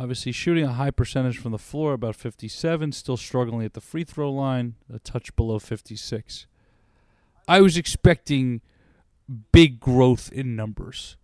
Obviously, 0.00 0.30
shooting 0.30 0.64
a 0.64 0.74
high 0.74 0.92
percentage 0.92 1.38
from 1.38 1.50
the 1.50 1.58
floor, 1.58 1.92
about 1.92 2.14
57. 2.14 2.92
Still 2.92 3.16
struggling 3.16 3.64
at 3.64 3.74
the 3.74 3.80
free 3.80 4.04
throw 4.04 4.30
line, 4.30 4.76
a 4.92 5.00
touch 5.00 5.34
below 5.34 5.58
56. 5.58 6.46
I 7.48 7.60
was 7.60 7.76
expecting 7.76 8.60
big 9.50 9.80
growth 9.80 10.30
in 10.30 10.54
numbers. 10.54 11.16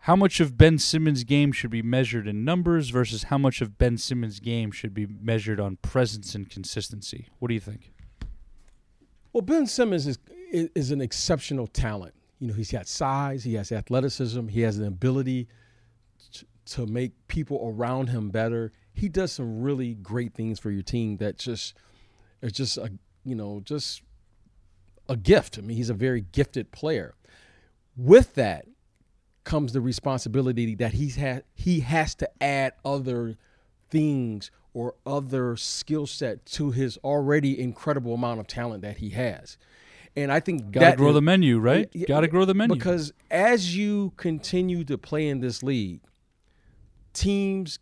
How 0.00 0.16
much 0.16 0.40
of 0.40 0.56
Ben 0.56 0.78
Simmons' 0.78 1.24
game 1.24 1.52
should 1.52 1.70
be 1.70 1.82
measured 1.82 2.26
in 2.26 2.42
numbers 2.42 2.88
versus 2.88 3.24
how 3.24 3.36
much 3.36 3.60
of 3.60 3.76
Ben 3.76 3.98
Simmons' 3.98 4.40
game 4.40 4.70
should 4.70 4.94
be 4.94 5.06
measured 5.06 5.60
on 5.60 5.76
presence 5.76 6.34
and 6.34 6.48
consistency? 6.48 7.28
What 7.38 7.48
do 7.48 7.54
you 7.54 7.60
think? 7.60 7.92
Well, 9.34 9.42
Ben 9.42 9.66
Simmons 9.66 10.06
is 10.06 10.18
is 10.50 10.90
an 10.90 11.02
exceptional 11.02 11.66
talent. 11.66 12.14
You 12.38 12.48
know, 12.48 12.54
he's 12.54 12.72
got 12.72 12.88
size, 12.88 13.44
he 13.44 13.54
has 13.54 13.70
athleticism, 13.72 14.48
he 14.48 14.62
has 14.62 14.78
an 14.78 14.86
ability 14.86 15.48
to, 16.74 16.86
make 16.86 17.12
people 17.28 17.60
around 17.74 18.08
him 18.08 18.30
better. 18.30 18.72
He 18.92 19.08
does 19.08 19.32
some 19.32 19.62
really 19.62 19.94
great 19.94 20.34
things 20.34 20.58
for 20.58 20.70
your 20.70 20.82
team 20.82 21.16
that 21.18 21.38
just 21.38 21.74
it's 22.42 22.56
just 22.56 22.76
a 22.78 22.90
you 23.24 23.34
know 23.34 23.60
just 23.64 24.02
a 25.08 25.16
gift. 25.16 25.58
I 25.58 25.62
mean, 25.62 25.76
he's 25.76 25.90
a 25.90 25.94
very 25.94 26.20
gifted 26.32 26.70
player. 26.72 27.14
With 27.96 28.34
that 28.34 28.66
comes 29.44 29.72
the 29.72 29.80
responsibility 29.80 30.74
that 30.76 30.92
he's 30.92 31.16
had 31.16 31.44
he 31.54 31.80
has 31.80 32.14
to 32.16 32.28
add 32.42 32.72
other 32.84 33.36
things 33.90 34.50
or 34.74 34.94
other 35.04 35.56
skill 35.56 36.06
set 36.06 36.46
to 36.46 36.70
his 36.70 36.96
already 36.98 37.60
incredible 37.60 38.14
amount 38.14 38.40
of 38.40 38.46
talent 38.46 38.82
that 38.82 38.98
he 38.98 39.10
has. 39.10 39.58
And 40.16 40.30
I 40.30 40.40
think 40.40 40.70
Got 40.70 40.92
to 40.92 40.96
grow 40.96 41.08
is- 41.08 41.14
the 41.14 41.20
menu, 41.22 41.58
right? 41.58 41.88
Yeah, 41.92 42.06
Got 42.06 42.20
to 42.20 42.28
grow 42.28 42.44
the 42.44 42.54
menu. 42.54 42.74
because 42.76 43.12
as 43.30 43.76
you 43.76 44.12
continue 44.16 44.84
to 44.84 44.96
play 44.98 45.28
in 45.28 45.40
this 45.40 45.62
league, 45.62 46.00
teams 47.12 47.78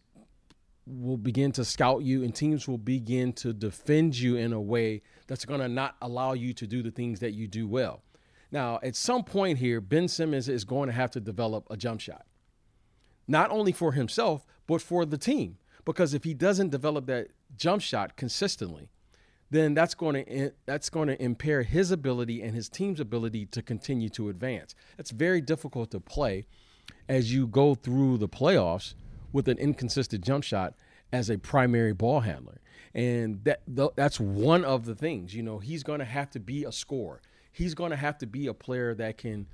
will 0.87 1.17
begin 1.17 1.53
to 1.53 1.65
scout 1.65 2.03
you 2.03 2.23
and 2.23 2.35
teams 2.35 2.67
will 2.67 2.79
begin 2.79 3.33
to 3.33 3.53
defend 3.53 4.19
you 4.19 4.37
in 4.37 4.53
a 4.53 4.61
way 4.61 5.03
that's 5.27 5.45
going 5.45 5.61
to 5.61 5.69
not 5.69 5.97
allow 6.03 6.33
you 6.33 6.53
to 6.53 6.67
do 6.67 6.83
the 6.83 6.91
things 6.91 7.21
that 7.21 7.33
you 7.33 7.47
do 7.47 7.67
well. 7.69 8.03
Now, 8.51 8.81
at 8.83 8.97
some 8.97 9.23
point 9.23 9.59
here, 9.59 9.81
Ben 9.81 10.09
Simmons 10.09 10.49
is 10.49 10.65
going 10.65 10.89
to 10.89 10.93
have 10.93 11.11
to 11.13 11.21
develop 11.21 11.67
a 11.71 11.77
jump 11.77 12.01
shot. 12.01 12.27
Not 13.29 13.51
only 13.51 13.71
for 13.71 13.93
himself, 13.93 14.45
but 14.67 14.83
for 14.83 15.07
the 15.07 15.19
team. 15.19 15.59
Because 15.85 16.15
if 16.15 16.25
he 16.25 16.35
doesn't 16.35 16.71
develop 16.71 17.07
that 17.07 17.29
jump 17.57 17.83
shot 17.83 18.17
consistently, 18.17 18.91
then 19.51 19.75
that's 19.75 19.95
going 19.95 20.25
to 20.25 20.53
that's 20.67 20.91
going 20.91 21.09
to 21.09 21.21
impair 21.23 21.63
his 21.63 21.91
ability 21.91 22.43
and 22.43 22.55
his 22.55 22.69
team's 22.69 23.01
ability 23.01 23.47
to 23.47 23.63
continue 23.63 24.09
to 24.11 24.29
advance. 24.29 24.75
It's 24.99 25.11
very 25.11 25.41
difficult 25.41 25.91
to 25.93 26.01
play 26.01 26.47
as 27.09 27.33
you 27.33 27.47
go 27.47 27.75
through 27.75 28.19
the 28.19 28.29
playoffs 28.29 28.95
with 29.33 29.49
an 29.49 29.59
inconsistent 29.59 30.25
jump 30.25 30.45
shot 30.45 30.75
as 31.13 31.31
a 31.31 31.39
primary 31.39 31.93
ball 31.93 32.21
handler. 32.21 32.61
And 32.95 33.45
that 33.45 33.63
th- 33.75 33.91
that's 33.97 34.19
one 34.19 34.65
of 34.65 34.85
the 34.85 34.95
things, 34.95 35.35
you 35.35 35.43
know, 35.43 35.59
he's 35.59 35.83
going 35.83 36.01
to 36.01 36.05
have 36.05 36.31
to 36.31 36.41
be 36.41 36.65
a 36.65 36.73
scorer. 36.73 37.21
He's 37.53 37.75
going 37.75 37.91
to 37.91 37.97
have 37.97 38.19
to 38.19 38.27
be 38.27 38.47
a 38.47 38.55
player 38.55 38.95
that 38.95 39.19
can 39.19 39.47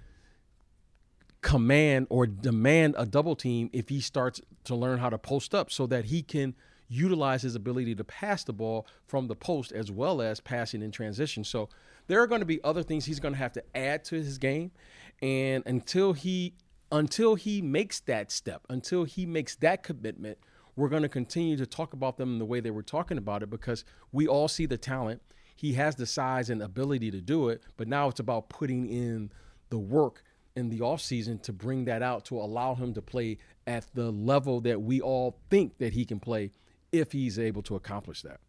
command 1.43 2.07
or 2.11 2.27
demand 2.27 2.95
a 2.99 3.07
double 3.07 3.37
team 3.37 3.71
if 3.73 3.89
he 3.89 4.01
starts 4.01 4.41
to 4.65 4.75
learn 4.75 4.99
how 4.99 5.11
to 5.11 5.19
post 5.19 5.55
up 5.55 5.71
so 5.71 5.87
that 5.87 6.07
he 6.07 6.23
can 6.23 6.55
utilize 6.89 7.43
his 7.43 7.55
ability 7.55 7.95
to 7.95 8.05
pass 8.05 8.45
the 8.45 8.53
ball 8.53 8.87
from 9.07 9.27
the 9.27 9.35
post 9.35 9.73
as 9.73 9.91
well 9.91 10.23
as 10.23 10.41
passing 10.41 10.83
in 10.83 10.91
transition. 10.91 11.45
So 11.45 11.69
there 12.07 12.21
are 12.23 12.27
going 12.27 12.41
to 12.41 12.47
be 12.47 12.63
other 12.65 12.83
things 12.83 13.05
he's 13.05 13.21
going 13.21 13.35
to 13.35 13.39
have 13.39 13.53
to 13.53 13.65
add 13.77 14.05
to 14.05 14.17
his 14.17 14.39
game 14.39 14.71
and 15.23 15.63
until 15.67 16.13
he 16.13 16.55
until 16.93 17.35
he 17.35 17.61
makes 17.63 18.01
that 18.01 18.31
step, 18.31 18.63
until 18.69 19.05
he 19.05 19.27
makes 19.27 19.57
that 19.57 19.83
commitment, 19.83 20.39
we're 20.77 20.89
going 20.89 21.03
to 21.03 21.09
continue 21.09 21.57
to 21.57 21.67
talk 21.67 21.95
about 21.95 22.19
them 22.19 22.39
the 22.39 22.45
way 22.45 22.61
they 22.61 22.71
were 22.71 22.83
talking 22.83 23.19
about 23.19 23.43
it 23.43 23.51
because 23.51 23.85
we 24.13 24.27
all 24.27 24.47
see 24.47 24.67
the 24.67 24.77
talent. 24.77 25.23
He 25.57 25.73
has 25.75 25.97
the 25.97 26.07
size 26.07 26.51
and 26.51 26.63
ability 26.63 27.11
to 27.13 27.21
do 27.21 27.49
it, 27.49 27.63
but 27.77 27.89
now 27.89 28.09
it's 28.09 28.21
about 28.21 28.51
putting 28.51 28.89
in 28.89 29.33
the 29.71 29.79
work 29.79 30.23
in 30.55 30.69
the 30.69 30.81
offseason 30.81 31.43
to 31.43 31.53
bring 31.53 31.87
that 31.87 32.03
out 32.03 32.25
to 32.27 32.39
allow 32.39 32.75
him 32.75 32.95
to 32.95 33.03
play 33.03 33.39
at 33.67 33.87
the 33.95 34.11
level 34.11 34.61
that 34.61 34.81
we 34.81 35.01
all 35.01 35.39
think 35.51 35.79
that 35.79 35.93
he 35.93 36.05
can 36.05 36.21
play 36.21 36.51
if 36.93 37.13
he's 37.13 37.39
able 37.39 37.63
to 37.63 37.75
accomplish 37.75 38.23
that. 38.23 38.41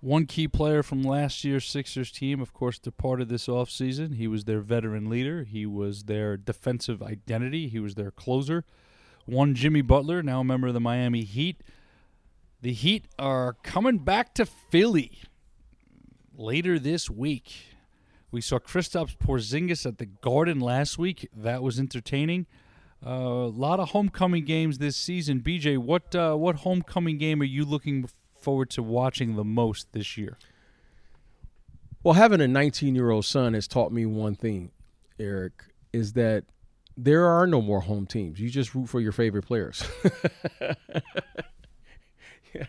One 0.00 0.26
key 0.26 0.46
player 0.46 0.82
from 0.82 1.02
last 1.02 1.42
year's 1.42 1.66
Sixers 1.66 2.10
team, 2.10 2.40
of 2.40 2.52
course, 2.52 2.78
departed 2.78 3.28
this 3.28 3.46
offseason. 3.46 4.16
He 4.16 4.28
was 4.28 4.44
their 4.44 4.60
veteran 4.60 5.08
leader. 5.08 5.44
He 5.44 5.64
was 5.64 6.04
their 6.04 6.36
defensive 6.36 7.02
identity. 7.02 7.68
He 7.68 7.80
was 7.80 7.94
their 7.94 8.10
closer. 8.10 8.64
One 9.24 9.54
Jimmy 9.54 9.82
Butler, 9.82 10.22
now 10.22 10.40
a 10.40 10.44
member 10.44 10.68
of 10.68 10.74
the 10.74 10.80
Miami 10.80 11.24
Heat. 11.24 11.62
The 12.60 12.72
Heat 12.72 13.06
are 13.18 13.54
coming 13.62 13.98
back 13.98 14.34
to 14.34 14.46
Philly 14.46 15.18
later 16.36 16.78
this 16.78 17.08
week. 17.08 17.52
We 18.30 18.40
saw 18.40 18.58
Kristaps 18.58 19.16
Porzingis 19.16 19.86
at 19.86 19.98
the 19.98 20.06
Garden 20.06 20.60
last 20.60 20.98
week. 20.98 21.28
That 21.34 21.62
was 21.62 21.78
entertaining. 21.78 22.46
A 23.02 23.10
uh, 23.10 23.48
lot 23.48 23.80
of 23.80 23.90
homecoming 23.90 24.44
games 24.44 24.78
this 24.78 24.96
season. 24.96 25.40
BJ, 25.40 25.78
what 25.78 26.14
uh, 26.14 26.34
what 26.34 26.56
homecoming 26.56 27.18
game 27.18 27.40
are 27.40 27.44
you 27.44 27.64
looking 27.64 28.08
forward 28.46 28.70
to 28.70 28.80
watching 28.82 29.34
the 29.34 29.42
most 29.42 29.92
this 29.92 30.16
year? 30.16 30.38
Well, 32.04 32.14
having 32.14 32.40
a 32.40 32.46
19 32.46 32.94
year 32.94 33.10
old 33.10 33.24
son 33.24 33.54
has 33.54 33.66
taught 33.66 33.90
me 33.90 34.06
one 34.06 34.36
thing, 34.36 34.70
Eric, 35.18 35.52
is 35.92 36.12
that 36.12 36.44
there 36.96 37.26
are 37.26 37.48
no 37.48 37.60
more 37.60 37.80
home 37.80 38.06
teams. 38.06 38.38
You 38.38 38.48
just 38.48 38.72
root 38.72 38.88
for 38.88 39.00
your 39.00 39.10
favorite 39.10 39.44
players. 39.46 39.82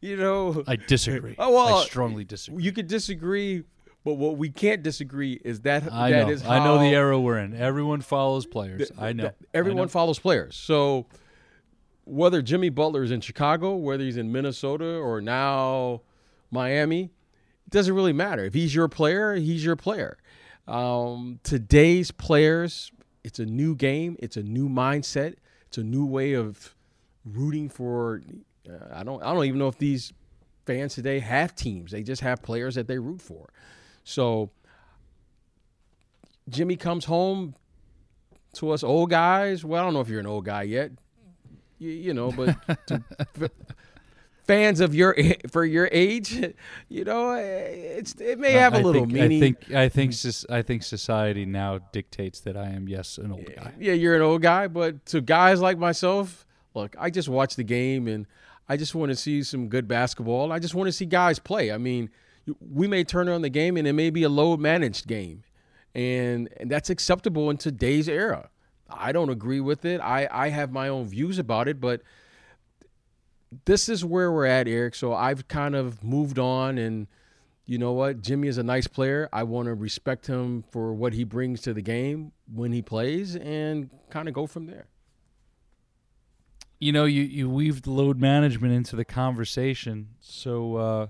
you 0.00 0.16
know, 0.16 0.62
I 0.68 0.76
disagree. 0.76 1.34
Oh, 1.36 1.50
well, 1.52 1.78
I 1.78 1.84
strongly 1.84 2.22
disagree. 2.22 2.62
you 2.62 2.70
could 2.70 2.86
disagree, 2.86 3.64
but 4.04 4.14
what 4.14 4.36
we 4.36 4.50
can't 4.50 4.84
disagree 4.84 5.40
is 5.44 5.62
that 5.62 5.92
I 5.92 6.10
that 6.12 6.26
know. 6.28 6.32
is 6.32 6.46
I 6.46 6.64
know 6.64 6.78
the 6.78 6.94
era 6.94 7.20
we're 7.20 7.38
in. 7.38 7.56
Everyone 7.56 8.00
follows 8.02 8.46
players. 8.46 8.88
th- 8.90 9.00
I 9.00 9.12
know. 9.12 9.24
that 9.24 9.34
everyone 9.52 9.80
I 9.80 9.84
know. 9.84 9.88
follows 9.88 10.20
players. 10.20 10.54
So 10.54 11.06
whether 12.04 12.42
Jimmy 12.42 12.68
Butler 12.68 13.02
is 13.02 13.10
in 13.10 13.20
Chicago, 13.20 13.76
whether 13.76 14.02
he's 14.02 14.16
in 14.16 14.32
Minnesota 14.32 14.96
or 14.96 15.20
now 15.20 16.02
Miami, 16.50 17.04
it 17.66 17.70
doesn't 17.70 17.94
really 17.94 18.12
matter. 18.12 18.44
If 18.44 18.54
he's 18.54 18.74
your 18.74 18.88
player, 18.88 19.34
he's 19.34 19.64
your 19.64 19.76
player. 19.76 20.18
Um, 20.66 21.40
today's 21.42 22.10
players, 22.10 22.92
it's 23.24 23.38
a 23.38 23.46
new 23.46 23.74
game, 23.74 24.16
it's 24.18 24.36
a 24.36 24.42
new 24.42 24.68
mindset, 24.68 25.34
it's 25.66 25.78
a 25.78 25.82
new 25.82 26.04
way 26.06 26.34
of 26.34 26.74
rooting 27.24 27.68
for. 27.68 28.22
Uh, 28.68 28.74
I 28.92 29.02
don't, 29.02 29.22
I 29.22 29.32
don't 29.32 29.44
even 29.44 29.58
know 29.58 29.68
if 29.68 29.78
these 29.78 30.12
fans 30.66 30.94
today 30.94 31.18
have 31.20 31.54
teams. 31.54 31.92
They 31.92 32.02
just 32.02 32.22
have 32.22 32.42
players 32.42 32.74
that 32.76 32.86
they 32.86 32.98
root 32.98 33.20
for. 33.20 33.48
So 34.04 34.50
Jimmy 36.48 36.76
comes 36.76 37.04
home 37.04 37.54
to 38.54 38.70
us 38.70 38.82
old 38.82 39.10
guys. 39.10 39.64
Well, 39.64 39.80
I 39.80 39.84
don't 39.84 39.94
know 39.94 40.00
if 40.00 40.08
you're 40.08 40.20
an 40.20 40.26
old 40.26 40.44
guy 40.44 40.62
yet, 40.62 40.92
you, 41.82 41.90
you 41.90 42.14
know, 42.14 42.32
but 42.32 42.56
to, 42.86 43.02
fans 44.44 44.80
of 44.80 44.94
your 44.94 45.16
for 45.50 45.64
your 45.64 45.88
age, 45.92 46.32
you 46.88 47.04
know, 47.04 47.34
it's 47.34 48.14
it 48.14 48.38
may 48.38 48.52
have 48.52 48.74
a 48.74 48.78
little 48.78 49.02
think, 49.02 49.12
meaning. 49.12 49.38
I 49.38 49.40
think 49.40 49.74
I 49.74 49.88
think 49.88 50.14
I 50.50 50.62
think 50.62 50.82
society 50.82 51.44
now 51.44 51.80
dictates 51.92 52.40
that 52.40 52.56
I 52.56 52.68
am 52.70 52.88
yes 52.88 53.18
an 53.18 53.32
old 53.32 53.46
guy. 53.54 53.72
Yeah, 53.78 53.94
you're 53.94 54.16
an 54.16 54.22
old 54.22 54.42
guy, 54.42 54.68
but 54.68 55.04
to 55.06 55.20
guys 55.20 55.60
like 55.60 55.78
myself, 55.78 56.46
look, 56.74 56.94
I 56.98 57.10
just 57.10 57.28
watch 57.28 57.56
the 57.56 57.64
game 57.64 58.06
and 58.08 58.26
I 58.68 58.76
just 58.76 58.94
want 58.94 59.10
to 59.10 59.16
see 59.16 59.42
some 59.42 59.68
good 59.68 59.88
basketball. 59.88 60.52
I 60.52 60.58
just 60.58 60.74
want 60.74 60.88
to 60.88 60.92
see 60.92 61.04
guys 61.04 61.38
play. 61.38 61.72
I 61.72 61.78
mean, 61.78 62.10
we 62.60 62.88
may 62.88 63.04
turn 63.04 63.28
on 63.28 63.42
the 63.42 63.50
game 63.50 63.76
and 63.76 63.86
it 63.86 63.92
may 63.92 64.10
be 64.10 64.22
a 64.22 64.28
load 64.28 64.60
managed 64.60 65.06
game. 65.06 65.44
And, 65.94 66.48
and 66.58 66.70
that's 66.70 66.88
acceptable 66.88 67.50
in 67.50 67.58
today's 67.58 68.08
era. 68.08 68.48
I 68.96 69.12
don't 69.12 69.30
agree 69.30 69.60
with 69.60 69.84
it. 69.84 70.00
I, 70.00 70.28
I 70.30 70.48
have 70.48 70.72
my 70.72 70.88
own 70.88 71.06
views 71.06 71.38
about 71.38 71.68
it, 71.68 71.80
but 71.80 72.02
this 73.64 73.88
is 73.88 74.04
where 74.04 74.32
we're 74.32 74.46
at, 74.46 74.68
Eric. 74.68 74.94
So 74.94 75.12
I've 75.12 75.48
kind 75.48 75.74
of 75.74 76.02
moved 76.02 76.38
on 76.38 76.78
and 76.78 77.06
you 77.64 77.78
know 77.78 77.92
what? 77.92 78.22
Jimmy 78.22 78.48
is 78.48 78.58
a 78.58 78.62
nice 78.62 78.86
player. 78.86 79.28
I 79.32 79.44
want 79.44 79.66
to 79.66 79.74
respect 79.74 80.26
him 80.26 80.64
for 80.70 80.92
what 80.92 81.12
he 81.12 81.24
brings 81.24 81.60
to 81.62 81.72
the 81.72 81.82
game 81.82 82.32
when 82.52 82.72
he 82.72 82.82
plays 82.82 83.36
and 83.36 83.88
kind 84.10 84.28
of 84.28 84.34
go 84.34 84.46
from 84.46 84.66
there. 84.66 84.86
You 86.80 86.92
know, 86.92 87.04
you, 87.04 87.22
you 87.22 87.48
weaved 87.48 87.86
load 87.86 88.20
management 88.20 88.72
into 88.72 88.96
the 88.96 89.04
conversation 89.04 90.08
so 90.20 90.76
uh, 90.76 91.06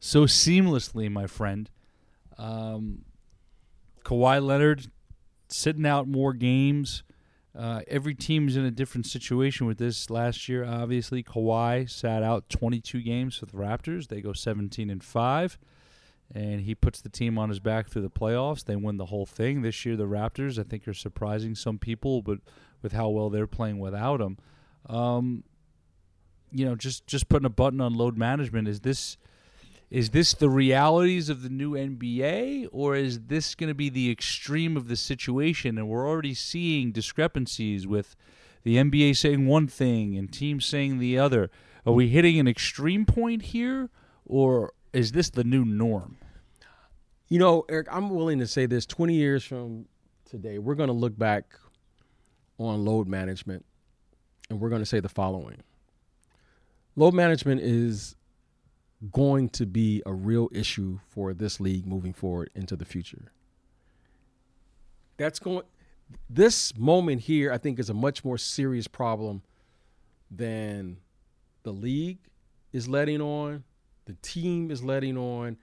so 0.00 0.24
seamlessly, 0.24 1.10
my 1.10 1.26
friend. 1.26 1.70
Um, 2.38 3.04
Kawhi 4.04 4.44
Leonard 4.44 4.86
sitting 5.52 5.86
out 5.86 6.08
more 6.08 6.32
games. 6.32 7.02
Uh, 7.56 7.82
every 7.86 8.14
team's 8.14 8.56
in 8.56 8.64
a 8.64 8.70
different 8.70 9.06
situation 9.06 9.66
with 9.66 9.78
this. 9.78 10.08
Last 10.08 10.48
year, 10.48 10.64
obviously, 10.64 11.22
Kawhi 11.22 11.88
sat 11.88 12.22
out 12.22 12.48
22 12.48 13.02
games 13.02 13.36
for 13.36 13.46
the 13.46 13.52
Raptors. 13.52 14.08
They 14.08 14.22
go 14.22 14.32
17 14.32 14.88
and 14.88 15.04
five, 15.04 15.58
and 16.34 16.62
he 16.62 16.74
puts 16.74 17.02
the 17.02 17.10
team 17.10 17.38
on 17.38 17.50
his 17.50 17.60
back 17.60 17.88
through 17.88 18.02
the 18.02 18.10
playoffs. 18.10 18.64
They 18.64 18.76
win 18.76 18.96
the 18.96 19.06
whole 19.06 19.26
thing. 19.26 19.60
This 19.60 19.84
year, 19.84 19.96
the 19.96 20.06
Raptors, 20.06 20.58
I 20.58 20.62
think, 20.62 20.88
are 20.88 20.94
surprising 20.94 21.54
some 21.54 21.78
people, 21.78 22.22
but 22.22 22.38
with 22.80 22.92
how 22.92 23.10
well 23.10 23.28
they're 23.28 23.46
playing 23.46 23.78
without 23.78 24.20
him, 24.20 24.38
um, 24.86 25.44
you 26.50 26.64
know, 26.64 26.74
just 26.74 27.06
just 27.06 27.28
putting 27.28 27.46
a 27.46 27.50
button 27.50 27.80
on 27.80 27.94
load 27.94 28.16
management 28.16 28.68
is 28.68 28.80
this 28.80 29.16
is 29.92 30.08
this 30.08 30.32
the 30.32 30.48
realities 30.48 31.28
of 31.28 31.42
the 31.42 31.50
new 31.50 31.72
NBA, 31.72 32.66
or 32.72 32.96
is 32.96 33.20
this 33.26 33.54
going 33.54 33.68
to 33.68 33.74
be 33.74 33.90
the 33.90 34.10
extreme 34.10 34.74
of 34.74 34.88
the 34.88 34.96
situation? 34.96 35.76
And 35.76 35.86
we're 35.86 36.08
already 36.08 36.32
seeing 36.32 36.92
discrepancies 36.92 37.86
with 37.86 38.16
the 38.62 38.76
NBA 38.76 39.18
saying 39.18 39.46
one 39.46 39.66
thing 39.66 40.16
and 40.16 40.32
teams 40.32 40.64
saying 40.64 40.98
the 40.98 41.18
other. 41.18 41.50
Are 41.84 41.92
we 41.92 42.08
hitting 42.08 42.40
an 42.40 42.48
extreme 42.48 43.04
point 43.04 43.42
here, 43.42 43.90
or 44.24 44.72
is 44.94 45.12
this 45.12 45.28
the 45.28 45.44
new 45.44 45.62
norm? 45.62 46.16
You 47.28 47.38
know, 47.38 47.66
Eric, 47.68 47.88
I'm 47.90 48.08
willing 48.08 48.38
to 48.38 48.46
say 48.46 48.64
this 48.64 48.86
20 48.86 49.12
years 49.12 49.44
from 49.44 49.84
today, 50.24 50.58
we're 50.58 50.74
going 50.74 50.88
to 50.88 50.94
look 50.94 51.18
back 51.18 51.52
on 52.56 52.82
load 52.82 53.08
management 53.08 53.66
and 54.48 54.58
we're 54.58 54.70
going 54.70 54.80
to 54.80 54.86
say 54.86 55.00
the 55.00 55.08
following 55.10 55.58
Load 56.96 57.12
management 57.12 57.60
is 57.60 58.16
going 59.10 59.48
to 59.48 59.66
be 59.66 60.02
a 60.06 60.12
real 60.12 60.48
issue 60.52 61.00
for 61.08 61.34
this 61.34 61.58
league 61.58 61.86
moving 61.86 62.12
forward 62.12 62.50
into 62.54 62.76
the 62.76 62.84
future. 62.84 63.32
That's 65.16 65.38
going 65.38 65.64
this 66.28 66.76
moment 66.76 67.22
here 67.22 67.50
I 67.52 67.58
think 67.58 67.78
is 67.78 67.88
a 67.88 67.94
much 67.94 68.24
more 68.24 68.38
serious 68.38 68.86
problem 68.86 69.42
than 70.30 70.98
the 71.62 71.72
league 71.72 72.18
is 72.72 72.88
letting 72.88 73.20
on, 73.20 73.64
the 74.06 74.14
team 74.22 74.70
is 74.70 74.82
letting 74.82 75.16
on, 75.16 75.56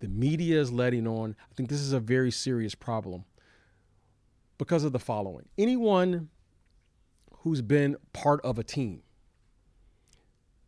the 0.00 0.08
media 0.08 0.60
is 0.60 0.72
letting 0.72 1.06
on. 1.06 1.36
I 1.50 1.54
think 1.54 1.68
this 1.68 1.80
is 1.80 1.92
a 1.92 2.00
very 2.00 2.30
serious 2.30 2.74
problem 2.74 3.24
because 4.58 4.84
of 4.84 4.92
the 4.92 4.98
following. 4.98 5.46
Anyone 5.56 6.28
who's 7.38 7.62
been 7.62 7.96
part 8.12 8.40
of 8.44 8.58
a 8.58 8.64
team 8.64 9.02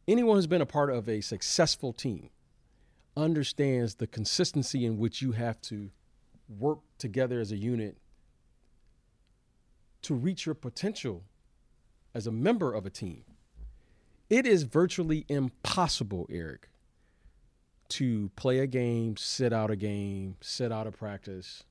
anyone 0.09 0.37
who's 0.37 0.47
been 0.47 0.63
a 0.63 0.67
part 0.67 0.91
of 0.91 1.09
a 1.09 1.21
successful 1.21 1.93
team 1.93 2.31
understands 3.17 3.95
the 3.97 4.07
consistency 4.07 4.85
in 4.85 4.99
which 4.99 5.23
you 5.23 5.33
have 5.33 5.61
to 5.63 5.91
work 6.49 6.79
together 6.99 7.41
as 7.41 7.51
a 7.51 7.57
unit 7.57 7.97
to 10.03 10.15
reach 10.15 10.47
your 10.47 10.55
potential 10.55 11.25
as 12.15 12.27
a 12.27 12.33
member 12.33 12.73
of 12.73 12.87
a 12.87 12.91
team. 12.91 13.25
It 14.29 14.47
is 14.47 14.65
virtually 14.65 15.25
impossible, 15.29 16.27
Eric, 16.31 16.69
to 17.91 18.31
play 18.37 18.59
a 18.59 18.67
game, 18.67 19.17
sit 19.17 19.53
out 19.53 19.71
a 19.71 19.77
game, 19.77 20.37
sit 20.41 20.73
out 20.73 20.87
a 20.87 20.93
practice. 20.93 21.65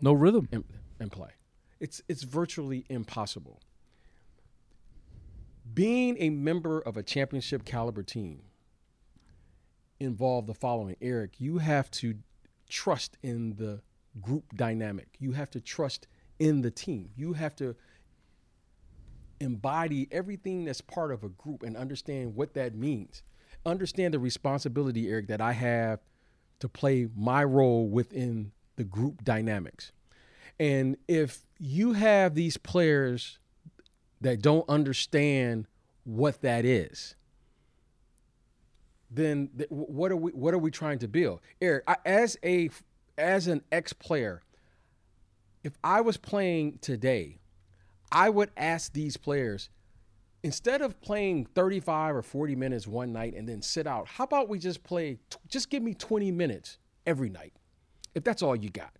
No 0.00 0.12
rhythm. 0.12 0.48
And, 0.52 0.64
and 0.98 1.12
play. 1.12 1.30
It's 1.78 2.02
it's 2.08 2.22
virtually 2.22 2.84
impossible 2.88 3.60
being 5.74 6.16
a 6.18 6.30
member 6.30 6.80
of 6.80 6.96
a 6.96 7.02
championship 7.02 7.64
caliber 7.64 8.02
team 8.02 8.42
involve 9.98 10.46
the 10.46 10.54
following 10.54 10.96
Eric, 11.00 11.40
you 11.40 11.58
have 11.58 11.90
to 11.90 12.14
trust 12.68 13.18
in 13.22 13.56
the 13.56 13.82
group 14.20 14.54
dynamic, 14.54 15.08
you 15.18 15.32
have 15.32 15.50
to 15.50 15.60
trust 15.60 16.06
in 16.38 16.62
the 16.62 16.70
team, 16.70 17.10
you 17.16 17.34
have 17.34 17.54
to 17.56 17.76
embody 19.40 20.08
everything 20.10 20.64
that's 20.64 20.80
part 20.80 21.12
of 21.12 21.24
a 21.24 21.28
group 21.28 21.62
and 21.62 21.76
understand 21.76 22.34
what 22.34 22.54
that 22.54 22.74
means. 22.74 23.22
Understand 23.64 24.14
the 24.14 24.18
responsibility, 24.18 25.08
Eric, 25.08 25.28
that 25.28 25.40
I 25.40 25.52
have 25.52 26.00
to 26.60 26.68
play 26.68 27.08
my 27.16 27.42
role 27.42 27.88
within 27.88 28.52
the 28.76 28.84
group 28.84 29.24
dynamics. 29.24 29.92
And 30.58 30.96
if 31.08 31.46
you 31.58 31.94
have 31.94 32.34
these 32.34 32.56
players 32.56 33.38
that 34.20 34.42
don't 34.42 34.68
understand 34.68 35.66
what 36.04 36.40
that 36.42 36.64
is, 36.64 37.14
then 39.10 39.50
th- 39.56 39.70
what 39.70 40.12
are 40.12 40.16
we 40.16 40.30
what 40.32 40.54
are 40.54 40.58
we 40.58 40.70
trying 40.70 40.98
to 40.98 41.08
build? 41.08 41.40
Eric, 41.60 41.84
I, 41.86 41.96
as 42.04 42.36
a 42.44 42.70
as 43.18 43.46
an 43.46 43.62
ex 43.72 43.92
player, 43.92 44.42
if 45.64 45.72
I 45.82 46.00
was 46.00 46.16
playing 46.16 46.78
today, 46.80 47.38
I 48.12 48.30
would 48.30 48.50
ask 48.56 48.92
these 48.92 49.16
players 49.16 49.68
instead 50.42 50.80
of 50.80 51.00
playing 51.00 51.46
35 51.54 52.16
or 52.16 52.22
40 52.22 52.56
minutes 52.56 52.86
one 52.86 53.12
night 53.12 53.34
and 53.34 53.48
then 53.48 53.60
sit 53.62 53.86
out, 53.86 54.08
how 54.08 54.24
about 54.24 54.48
we 54.48 54.58
just 54.58 54.82
play 54.82 55.18
just 55.48 55.70
give 55.70 55.82
me 55.82 55.94
20 55.94 56.30
minutes 56.30 56.78
every 57.06 57.28
night. 57.28 57.52
If 58.14 58.24
that's 58.24 58.42
all 58.42 58.56
you 58.56 58.70
got. 58.70 58.92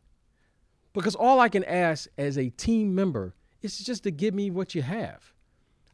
Because 0.92 1.14
all 1.14 1.40
I 1.40 1.48
can 1.48 1.64
ask 1.64 2.08
as 2.18 2.36
a 2.36 2.50
team 2.50 2.94
member 2.94 3.34
is 3.62 3.86
just 3.86 4.02
to 4.04 4.10
give 4.10 4.34
me 4.34 4.50
what 4.50 4.74
you 4.74 4.82
have. 4.82 5.32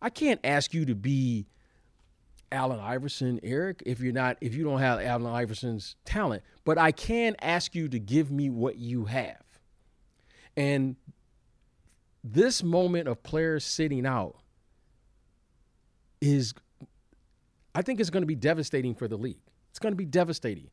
I 0.00 0.10
can't 0.10 0.40
ask 0.44 0.74
you 0.74 0.84
to 0.86 0.94
be 0.94 1.46
Allen 2.52 2.78
Iverson, 2.80 3.40
Eric, 3.42 3.82
if 3.86 4.00
you're 4.00 4.12
not 4.12 4.36
if 4.40 4.54
you 4.54 4.64
don't 4.64 4.78
have 4.78 5.00
Allen 5.00 5.26
Iverson's 5.26 5.96
talent, 6.04 6.42
but 6.64 6.78
I 6.78 6.92
can 6.92 7.34
ask 7.40 7.74
you 7.74 7.88
to 7.88 7.98
give 7.98 8.30
me 8.30 8.50
what 8.50 8.76
you 8.76 9.06
have. 9.06 9.42
And 10.56 10.96
this 12.22 12.62
moment 12.62 13.08
of 13.08 13.22
players 13.22 13.64
sitting 13.64 14.06
out 14.06 14.36
is 16.20 16.54
I 17.74 17.82
think 17.82 18.00
it's 18.00 18.10
going 18.10 18.22
to 18.22 18.26
be 18.26 18.34
devastating 18.34 18.94
for 18.94 19.06
the 19.06 19.18
league. 19.18 19.42
It's 19.70 19.78
going 19.78 19.92
to 19.92 19.96
be 19.96 20.06
devastating. 20.06 20.70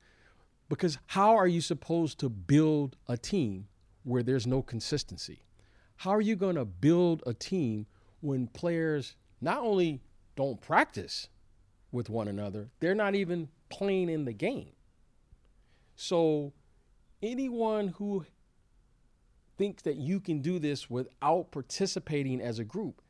Because 0.69 0.97
how 1.07 1.35
are 1.35 1.47
you 1.47 1.59
supposed 1.59 2.19
to 2.19 2.29
build 2.29 2.95
a 3.07 3.17
team 3.17 3.67
where 4.03 4.23
there's 4.23 4.47
no 4.47 4.61
consistency? 4.61 5.42
How 6.03 6.13
are 6.13 6.19
you 6.19 6.35
going 6.35 6.55
to 6.55 6.65
build 6.65 7.23
a 7.25 7.33
team 7.33 7.85
when 8.19 8.47
players 8.47 9.15
not 9.39 9.59
only 9.59 10.01
don't 10.35 10.59
practice 10.59 11.29
with 11.93 12.09
one 12.09 12.27
another, 12.27 12.67
they're 12.81 12.93
not 12.93 13.15
even 13.15 13.47
playing 13.69 14.09
in 14.09 14.25
the 14.25 14.33
game. 14.33 14.73
So, 15.95 16.51
anyone 17.21 17.87
who 17.87 18.25
thinks 19.57 19.83
that 19.83 19.95
you 19.95 20.19
can 20.19 20.41
do 20.41 20.59
this 20.59 20.89
without 20.89 21.51
participating 21.51 22.41
as 22.41 22.59
a 22.59 22.65
group, 22.65 23.01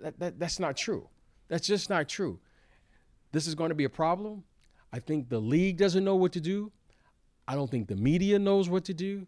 that, 0.00 0.18
that, 0.18 0.38
that's 0.38 0.58
not 0.58 0.78
true. 0.78 1.10
That's 1.48 1.66
just 1.66 1.90
not 1.90 2.08
true. 2.08 2.40
This 3.32 3.46
is 3.46 3.54
going 3.54 3.68
to 3.68 3.74
be 3.74 3.84
a 3.84 3.90
problem. 3.90 4.44
I 4.94 4.98
think 4.98 5.28
the 5.28 5.40
league 5.40 5.76
doesn't 5.76 6.04
know 6.04 6.16
what 6.16 6.32
to 6.32 6.40
do. 6.40 6.72
I 7.46 7.54
don't 7.54 7.70
think 7.70 7.88
the 7.88 7.96
media 7.96 8.38
knows 8.38 8.70
what 8.70 8.86
to 8.86 8.94
do. 8.94 9.26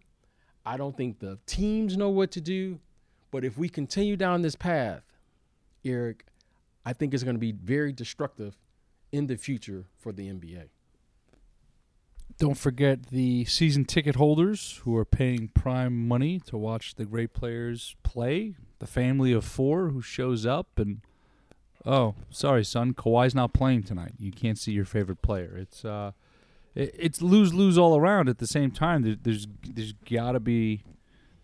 I 0.66 0.76
don't 0.76 0.96
think 0.96 1.18
the 1.18 1.38
teams 1.46 1.96
know 1.96 2.10
what 2.10 2.30
to 2.32 2.40
do. 2.40 2.80
But 3.30 3.44
if 3.44 3.58
we 3.58 3.68
continue 3.68 4.16
down 4.16 4.42
this 4.42 4.54
path, 4.54 5.02
Eric, 5.84 6.24
I 6.84 6.92
think 6.92 7.12
it's 7.12 7.24
going 7.24 7.34
to 7.34 7.40
be 7.40 7.52
very 7.52 7.92
destructive 7.92 8.56
in 9.10 9.26
the 9.26 9.36
future 9.36 9.86
for 9.98 10.12
the 10.12 10.28
NBA. 10.28 10.68
Don't 12.38 12.56
forget 12.56 13.10
the 13.10 13.44
season 13.44 13.84
ticket 13.84 14.16
holders 14.16 14.80
who 14.84 14.96
are 14.96 15.04
paying 15.04 15.48
prime 15.48 16.06
money 16.08 16.40
to 16.46 16.56
watch 16.56 16.94
the 16.94 17.04
great 17.04 17.32
players 17.32 17.96
play. 18.02 18.54
The 18.80 18.86
family 18.86 19.32
of 19.32 19.44
four 19.44 19.88
who 19.88 20.02
shows 20.02 20.44
up 20.46 20.78
and 20.78 21.00
oh, 21.86 22.14
sorry, 22.30 22.64
son, 22.64 22.94
Kawhi's 22.94 23.34
not 23.34 23.52
playing 23.52 23.82
tonight. 23.82 24.12
You 24.18 24.32
can't 24.32 24.58
see 24.58 24.72
your 24.72 24.84
favorite 24.84 25.22
player. 25.22 25.56
It's 25.56 25.84
uh, 25.84 26.12
it's 26.74 27.22
lose 27.22 27.54
lose 27.54 27.78
all 27.78 27.96
around. 27.96 28.28
At 28.28 28.38
the 28.38 28.46
same 28.46 28.70
time, 28.70 29.02
there, 29.02 29.16
there's 29.20 29.46
there's 29.62 29.92
got 29.92 30.32
to 30.32 30.40
be 30.40 30.82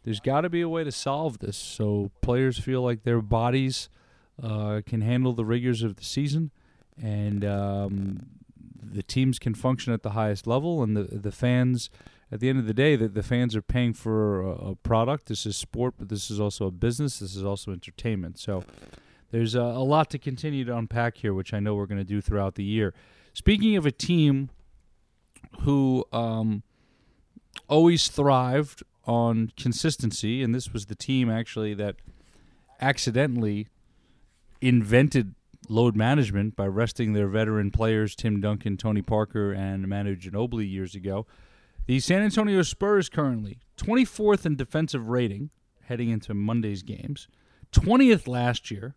there's 0.05 0.21
got 0.21 0.43
to 0.43 0.49
be 0.51 0.61
a 0.61 0.69
way 0.69 0.85
to 0.85 0.93
solve 0.93 1.39
this 1.39 1.57
so 1.57 2.11
players 2.23 2.59
feel 2.59 2.83
like 2.83 3.03
their 3.03 3.21
bodies 3.21 3.91
uh, 4.43 4.81
can 4.87 5.03
handle 5.03 5.35
the 5.35 5.45
rigors 5.45 5.83
of 5.83 5.97
the 5.97 6.05
season 6.05 6.51
and 7.01 7.45
um, 7.45 8.27
the 8.93 9.03
teams 9.03 9.39
can 9.39 9.55
function 9.55 9.93
at 9.93 10.03
the 10.03 10.11
highest 10.11 10.47
level, 10.47 10.83
and 10.83 10.97
the 10.97 11.05
the 11.05 11.33
fans. 11.33 11.91
At 12.33 12.39
the 12.39 12.49
end 12.49 12.61
of 12.61 12.67
the 12.67 12.75
day, 12.75 12.95
the, 12.95 13.09
the 13.09 13.25
fans 13.25 13.57
are 13.57 13.63
paying 13.63 13.93
for 13.93 14.41
a, 14.41 14.51
a 14.51 14.75
product. 14.77 15.27
This 15.27 15.45
is 15.47 15.57
sport, 15.57 15.95
but 15.99 16.09
this 16.11 16.31
is 16.31 16.39
also 16.39 16.67
a 16.67 16.71
business. 16.71 17.19
This 17.19 17.35
is 17.35 17.43
also 17.43 17.73
entertainment. 17.73 18.39
So 18.39 18.63
there's 19.33 19.57
a, 19.57 19.61
a 19.61 19.83
lot 19.83 20.11
to 20.11 20.19
continue 20.19 20.65
to 20.65 20.77
unpack 20.77 21.17
here, 21.17 21.35
which 21.35 21.53
I 21.53 21.59
know 21.59 21.75
we're 21.75 21.87
going 21.87 21.99
to 21.99 22.05
do 22.05 22.21
throughout 22.21 22.55
the 22.55 22.63
year. 22.63 22.95
Speaking 23.35 23.75
of 23.75 23.85
a 23.85 23.91
team 23.91 24.51
who 25.61 26.05
um, 26.13 26.63
always 27.69 28.09
thrived 28.09 28.83
on 29.05 29.53
consistency, 29.57 30.43
and 30.43 30.55
this 30.55 30.73
was 30.73 30.87
the 30.87 30.95
team 30.95 31.31
actually 31.31 31.75
that 31.75 31.97
accidentally 32.81 33.69
invented 34.61 35.35
load 35.69 35.97
management 35.97 36.57
by 36.57 36.67
resting 36.67 37.13
their 37.13 37.29
veteran 37.29 37.71
players 37.71 38.15
Tim 38.15 38.41
Duncan, 38.41 38.77
Tony 38.77 39.03
Parker, 39.03 39.53
and 39.53 39.89
Manu 39.89 40.17
Ginobili 40.17 40.71
years 40.71 40.95
ago. 40.95 41.27
The 41.87 42.01
San 42.01 42.23
Antonio 42.23 42.63
Spurs 42.63 43.09
currently 43.09 43.59
24th 43.77 44.47
in 44.47 44.57
defensive 44.57 45.09
rating 45.09 45.51
heading 45.85 46.11
into 46.11 46.35
Monday's 46.35 46.83
games, 46.83 47.27
20th 47.73 48.29
last 48.29 48.71
year. 48.71 48.95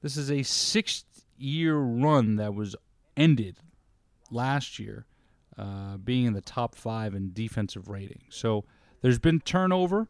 This 0.00 0.16
is 0.16 0.30
a 0.30 0.42
six 0.42 1.04
year 1.36 1.76
run 1.76 2.36
that 2.36 2.54
was 2.54 2.76
ended 3.16 3.58
last 4.34 4.78
year, 4.78 5.06
uh, 5.56 5.96
being 5.96 6.26
in 6.26 6.32
the 6.32 6.40
top 6.40 6.74
five 6.74 7.14
in 7.14 7.32
defensive 7.32 7.88
rating. 7.88 8.24
So 8.28 8.64
there's 9.00 9.18
been 9.18 9.40
turnover. 9.40 10.08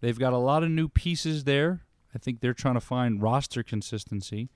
They've 0.00 0.18
got 0.18 0.32
a 0.32 0.38
lot 0.38 0.62
of 0.62 0.70
new 0.70 0.88
pieces 0.88 1.44
there. 1.44 1.82
I 2.14 2.18
think 2.18 2.40
they're 2.40 2.54
trying 2.54 2.74
to 2.74 2.80
find 2.80 3.22
roster 3.22 3.62
consistency. 3.62 4.50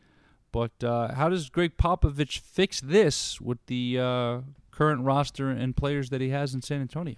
But 0.53 0.85
uh, 0.85 1.15
how 1.15 1.29
does 1.29 1.49
Gregg 1.49 1.77
Popovich 1.79 2.39
fix 2.39 2.81
this 2.81 3.41
with 3.41 3.65
the 3.67 3.99
uh, 3.99 4.41
current 4.71 5.03
roster 5.05 5.49
and 5.49 5.75
players 5.75 6.11
that 6.11 6.21
he 6.21 6.29
has 6.29 6.55
in 6.55 6.61
San 6.61 6.81
Antonio? 6.81 7.17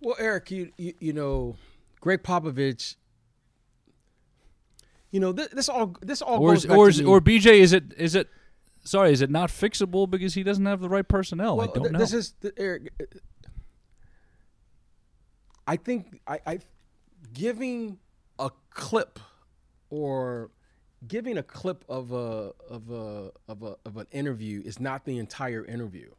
Well, 0.00 0.16
Eric, 0.18 0.50
you 0.50 0.72
you, 0.76 0.92
you 1.00 1.12
know, 1.12 1.56
Gregg 2.00 2.22
Popovich. 2.22 2.96
You 5.10 5.20
know 5.20 5.32
this, 5.32 5.48
this 5.48 5.68
all 5.68 5.94
this 6.02 6.20
all 6.20 6.40
or 6.40 6.54
goes 6.54 6.64
is, 6.64 6.70
or 6.70 6.88
is, 6.88 7.00
or 7.00 7.20
BJ 7.20 7.60
is 7.60 7.72
it 7.72 7.94
is 7.96 8.16
it 8.16 8.28
sorry 8.84 9.12
is 9.12 9.22
it 9.22 9.30
not 9.30 9.50
fixable 9.50 10.08
because 10.08 10.34
he 10.34 10.42
doesn't 10.42 10.66
have 10.66 10.80
the 10.80 10.88
right 10.88 11.06
personnel? 11.06 11.56
Well, 11.56 11.70
I 11.70 11.72
don't 11.72 11.82
th- 11.84 11.92
know. 11.92 11.98
This 11.98 12.12
is 12.12 12.34
the, 12.40 12.52
Eric. 12.56 12.92
uh, 13.00 13.04
I 15.66 15.76
think 15.76 16.20
I, 16.26 16.40
I 16.46 16.58
giving 17.32 17.98
a 18.38 18.50
clip 18.70 19.18
or 19.90 20.50
giving 21.06 21.38
a 21.38 21.42
clip 21.42 21.84
of 21.88 22.12
a 22.12 22.52
of 22.68 22.90
a 22.90 23.30
of 23.48 23.62
a 23.62 23.76
of 23.84 23.96
an 23.96 24.06
interview 24.12 24.62
is 24.64 24.78
not 24.78 25.04
the 25.04 25.18
entire 25.18 25.64
interview. 25.64 26.10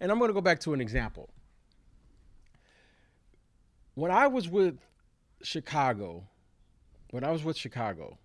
And 0.00 0.10
I'm 0.10 0.18
going 0.18 0.28
to 0.30 0.34
go 0.34 0.40
back 0.40 0.60
to 0.60 0.74
an 0.74 0.80
example. 0.80 1.30
When 3.94 4.10
I 4.10 4.26
was 4.26 4.48
with 4.48 4.78
Chicago, 5.42 6.24
when 7.10 7.24
I 7.24 7.30
was 7.30 7.44
with 7.44 7.56
Chicago, 7.56 8.18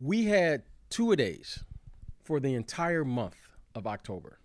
we 0.00 0.24
had 0.24 0.62
two 0.90 1.12
a 1.12 1.16
days 1.16 1.64
for 2.24 2.40
the 2.40 2.54
entire 2.54 3.04
month 3.04 3.36
of 3.74 3.86
October. 3.86 4.38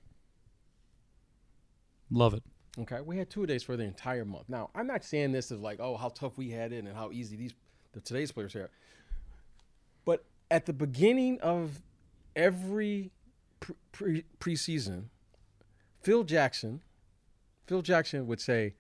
Love 2.10 2.34
it. 2.34 2.44
Okay, 2.80 3.02
we 3.02 3.18
had 3.18 3.30
two 3.30 3.46
days 3.46 3.64
for 3.64 3.76
the 3.76 3.84
entire 3.84 4.26
month. 4.26 4.48
Now, 4.48 4.70
I'm 4.76 4.88
not 4.88 5.04
saying 5.04 5.32
this 5.32 5.52
as 5.52 5.60
like, 5.60 5.80
oh, 5.80 5.98
how 5.98 6.10
tough 6.10 6.38
we 6.38 6.52
had 6.52 6.72
it 6.72 6.86
and 6.86 6.96
how 6.96 7.12
easy 7.12 7.36
these 7.36 7.54
the 7.94 8.00
today's 8.00 8.32
players 8.32 8.56
are. 8.56 8.70
But 10.06 10.24
at 10.50 10.66
the 10.66 10.74
beginning 10.74 11.40
of 11.42 11.82
every 12.36 13.12
pre- 13.60 13.76
pre- 13.92 14.26
preseason, 14.40 15.06
Phil 16.02 16.24
Jackson, 16.24 16.82
Phil 17.68 17.82
Jackson 17.82 18.26
would 18.28 18.40
say, 18.40 18.76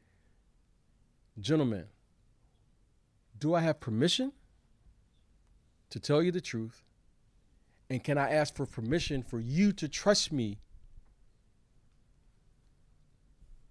"Gentlemen, 1.40 1.88
do 3.38 3.54
I 3.54 3.60
have 3.60 3.82
permission 3.82 4.32
to 5.90 6.00
tell 6.00 6.24
you 6.24 6.32
the 6.32 6.42
truth? 6.42 6.84
And 7.92 8.02
can 8.02 8.18
I 8.18 8.32
ask 8.32 8.56
for 8.56 8.66
permission 8.66 9.22
for 9.22 9.42
you 9.42 9.74
to 9.74 9.90
trust 9.90 10.32
me 10.32 10.60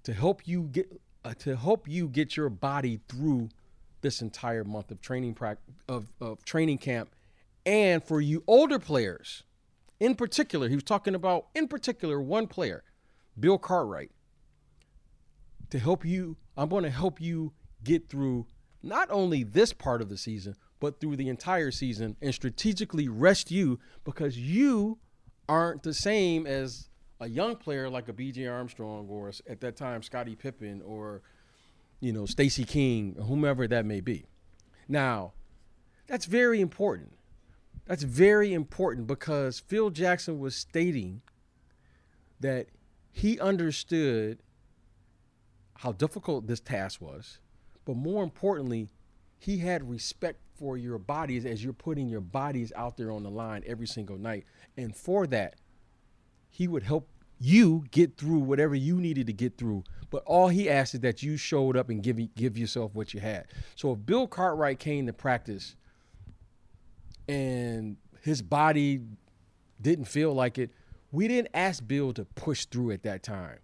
to 0.03 0.13
help 0.13 0.47
you 0.47 0.65
get 0.65 1.01
uh, 1.25 1.33
to 1.39 1.57
help 1.57 1.89
you 1.89 2.07
get 2.07 2.37
your 2.37 2.51
body 2.51 3.01
through 3.09 3.49
this 4.03 4.21
entire 4.21 4.63
month 4.63 4.91
of 4.91 5.01
training 5.01 5.33
prac- 5.33 5.63
of, 5.89 6.13
of 6.21 6.45
training 6.45 6.77
camp 6.77 7.15
and 7.65 8.05
for 8.05 8.21
you 8.21 8.45
older 8.47 8.79
players? 8.79 9.45
In 10.01 10.15
particular 10.15 10.69
he 10.69 10.75
was 10.75 10.85
talking 10.85 11.15
about 11.15 11.47
in 11.55 11.67
particular 11.67 12.21
one 12.21 12.47
player 12.47 12.85
bill 13.39 13.57
cartwright 13.57 14.11
to 15.71 15.79
help 15.79 16.05
you 16.05 16.37
i'm 16.59 16.69
going 16.69 16.85
to 16.85 16.91
help 16.91 17.23
you 17.23 17.55
get 17.83 18.11
through 18.11 18.45
not 18.83 19.09
only 19.11 19.45
this 19.45 19.73
part 19.73 20.03
of 20.03 20.11
the 20.11 20.19
season 20.19 20.57
but 20.81 20.99
through 20.99 21.17
the 21.17 21.29
entire 21.29 21.71
season 21.71 22.17
and 22.21 22.35
strategically 22.35 23.09
rest 23.09 23.51
you 23.51 23.79
because 24.05 24.37
you 24.39 24.99
aren't 25.49 25.83
the 25.83 25.95
same 25.95 26.47
as 26.47 26.89
a 27.21 27.29
young 27.29 27.55
player 27.55 27.89
like 27.89 28.09
a 28.09 28.13
BJ 28.13 28.51
Armstrong 28.51 29.07
or 29.09 29.31
at 29.49 29.61
that 29.61 29.77
time 29.77 30.03
Scottie 30.03 30.35
Pippen 30.35 30.83
or 30.83 31.23
you 32.01 32.13
know 32.13 32.25
Stacey 32.27 32.65
King 32.65 33.15
or 33.19 33.25
whomever 33.25 33.69
that 33.69 33.85
may 33.85 34.01
be. 34.01 34.25
Now, 34.89 35.35
that's 36.07 36.25
very 36.25 36.61
important. 36.61 37.13
That's 37.87 38.03
very 38.03 38.53
important 38.53 39.07
because 39.07 39.61
Phil 39.61 39.91
Jackson 39.91 40.39
was 40.39 40.57
stating 40.57 41.23
that 42.41 42.69
he 43.13 43.39
understood 43.39 44.39
how 45.75 45.93
difficult 45.93 46.47
this 46.47 46.61
task 46.61 47.01
was, 47.01 47.39
but 47.85 47.97
more 47.97 48.23
importantly, 48.23 48.89
he 49.39 49.59
had 49.59 49.89
respect 49.89 50.39
for 50.61 50.77
your 50.77 50.99
bodies 50.99 51.47
as 51.47 51.65
you're 51.65 51.73
putting 51.73 52.07
your 52.07 52.21
bodies 52.21 52.71
out 52.77 52.99
there 52.99 53.11
on 53.11 53.23
the 53.23 53.31
line 53.31 53.65
every 53.67 53.87
single 53.87 54.19
night. 54.19 54.45
And 54.77 54.95
for 54.95 55.27
that, 55.29 55.55
he 56.51 56.69
would 56.69 56.83
help 56.83 57.09
you 57.39 57.87
get 57.91 58.19
through 58.19 58.41
whatever 58.41 58.75
you 58.75 59.01
needed 59.01 59.27
to 59.29 59.33
get 59.33 59.57
through. 59.57 59.85
But 60.11 60.23
all 60.27 60.49
he 60.49 60.69
asked 60.69 60.93
is 60.95 61.01
that 61.01 61.23
you 61.23 61.39
showed 61.39 61.79
up 61.79 61.89
and 61.89 62.03
give 62.03 62.19
give 62.35 62.59
yourself 62.59 62.95
what 62.95 63.15
you 63.15 63.21
had. 63.21 63.47
So 63.75 63.93
if 63.93 64.05
Bill 64.05 64.27
Cartwright 64.27 64.79
came 64.79 65.07
to 65.07 65.15
practice 65.15 65.77
and 67.27 67.97
his 68.21 68.43
body 68.43 69.01
didn't 69.81 70.05
feel 70.05 70.35
like 70.35 70.59
it, 70.59 70.71
we 71.11 71.27
didn't 71.27 71.49
ask 71.55 71.87
Bill 71.87 72.13
to 72.13 72.27
push 72.27 72.67
through 72.67 72.91
at 72.91 73.03
that 73.05 73.23
time. 73.23 73.61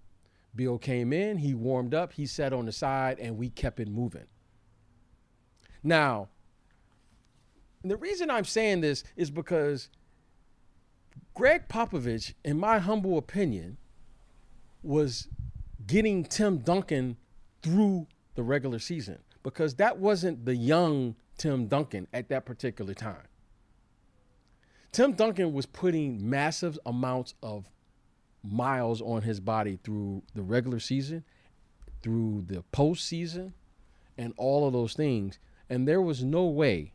Bill 0.54 0.78
came 0.78 1.12
in, 1.12 1.36
he 1.36 1.52
warmed 1.52 1.92
up, 1.92 2.14
he 2.14 2.24
sat 2.24 2.54
on 2.54 2.64
the 2.64 2.72
side, 2.72 3.18
and 3.18 3.36
we 3.36 3.50
kept 3.50 3.78
it 3.80 3.88
moving. 3.88 4.24
Now, 5.82 6.30
the 7.90 7.96
reason 7.96 8.30
I'm 8.30 8.44
saying 8.44 8.80
this 8.80 9.04
is 9.16 9.30
because 9.30 9.88
Gregg 11.34 11.68
Popovich, 11.68 12.34
in 12.44 12.58
my 12.58 12.78
humble 12.78 13.18
opinion, 13.18 13.76
was 14.82 15.28
getting 15.86 16.24
Tim 16.24 16.58
Duncan 16.58 17.16
through 17.62 18.06
the 18.34 18.42
regular 18.42 18.78
season 18.78 19.18
because 19.42 19.74
that 19.74 19.98
wasn't 19.98 20.44
the 20.44 20.56
young 20.56 21.14
Tim 21.38 21.66
Duncan 21.66 22.06
at 22.12 22.28
that 22.30 22.46
particular 22.46 22.94
time. 22.94 23.28
Tim 24.92 25.12
Duncan 25.12 25.52
was 25.52 25.66
putting 25.66 26.28
massive 26.28 26.78
amounts 26.86 27.34
of 27.42 27.68
miles 28.42 29.02
on 29.02 29.22
his 29.22 29.40
body 29.40 29.78
through 29.84 30.22
the 30.34 30.42
regular 30.42 30.80
season, 30.80 31.24
through 32.02 32.44
the 32.46 32.64
postseason, 32.72 33.52
and 34.16 34.32
all 34.38 34.66
of 34.66 34.72
those 34.72 34.94
things. 34.94 35.38
And 35.68 35.86
there 35.86 36.00
was 36.00 36.24
no 36.24 36.46
way 36.46 36.92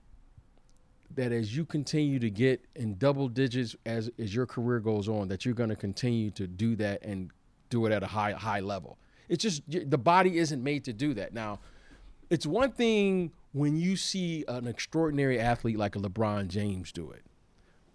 that 1.16 1.32
as 1.32 1.56
you 1.56 1.66
continue 1.66 2.20
to 2.20 2.30
get 2.30 2.64
in 2.76 2.98
double 2.98 3.28
digits 3.28 3.76
as 3.86 4.10
as 4.20 4.34
your 4.34 4.46
career 4.46 4.80
goes 4.80 5.08
on, 5.08 5.28
that 5.30 5.46
you're 5.46 5.54
going 5.54 5.70
to 5.70 5.76
continue 5.76 6.32
to 6.32 6.48
do 6.48 6.76
that 6.78 7.04
and 7.04 7.32
do 7.70 7.86
it 7.86 7.92
at 7.92 8.04
a 8.04 8.08
high 8.08 8.34
high 8.34 8.60
level. 8.60 8.98
It's 9.30 9.44
just 9.44 9.64
the 9.68 9.98
body 9.98 10.38
isn't 10.38 10.62
made 10.62 10.84
to 10.86 10.94
do 10.94 11.14
that. 11.14 11.34
Now, 11.34 11.60
it's 12.30 12.46
one 12.46 12.72
thing 12.72 13.32
when 13.54 13.78
you 13.78 13.96
see 13.96 14.46
an 14.48 14.68
extraordinary 14.68 15.40
athlete 15.40 15.78
like 15.78 15.96
a 15.96 16.00
LeBron 16.00 16.48
James 16.48 16.92
do 16.92 17.12
it, 17.12 17.24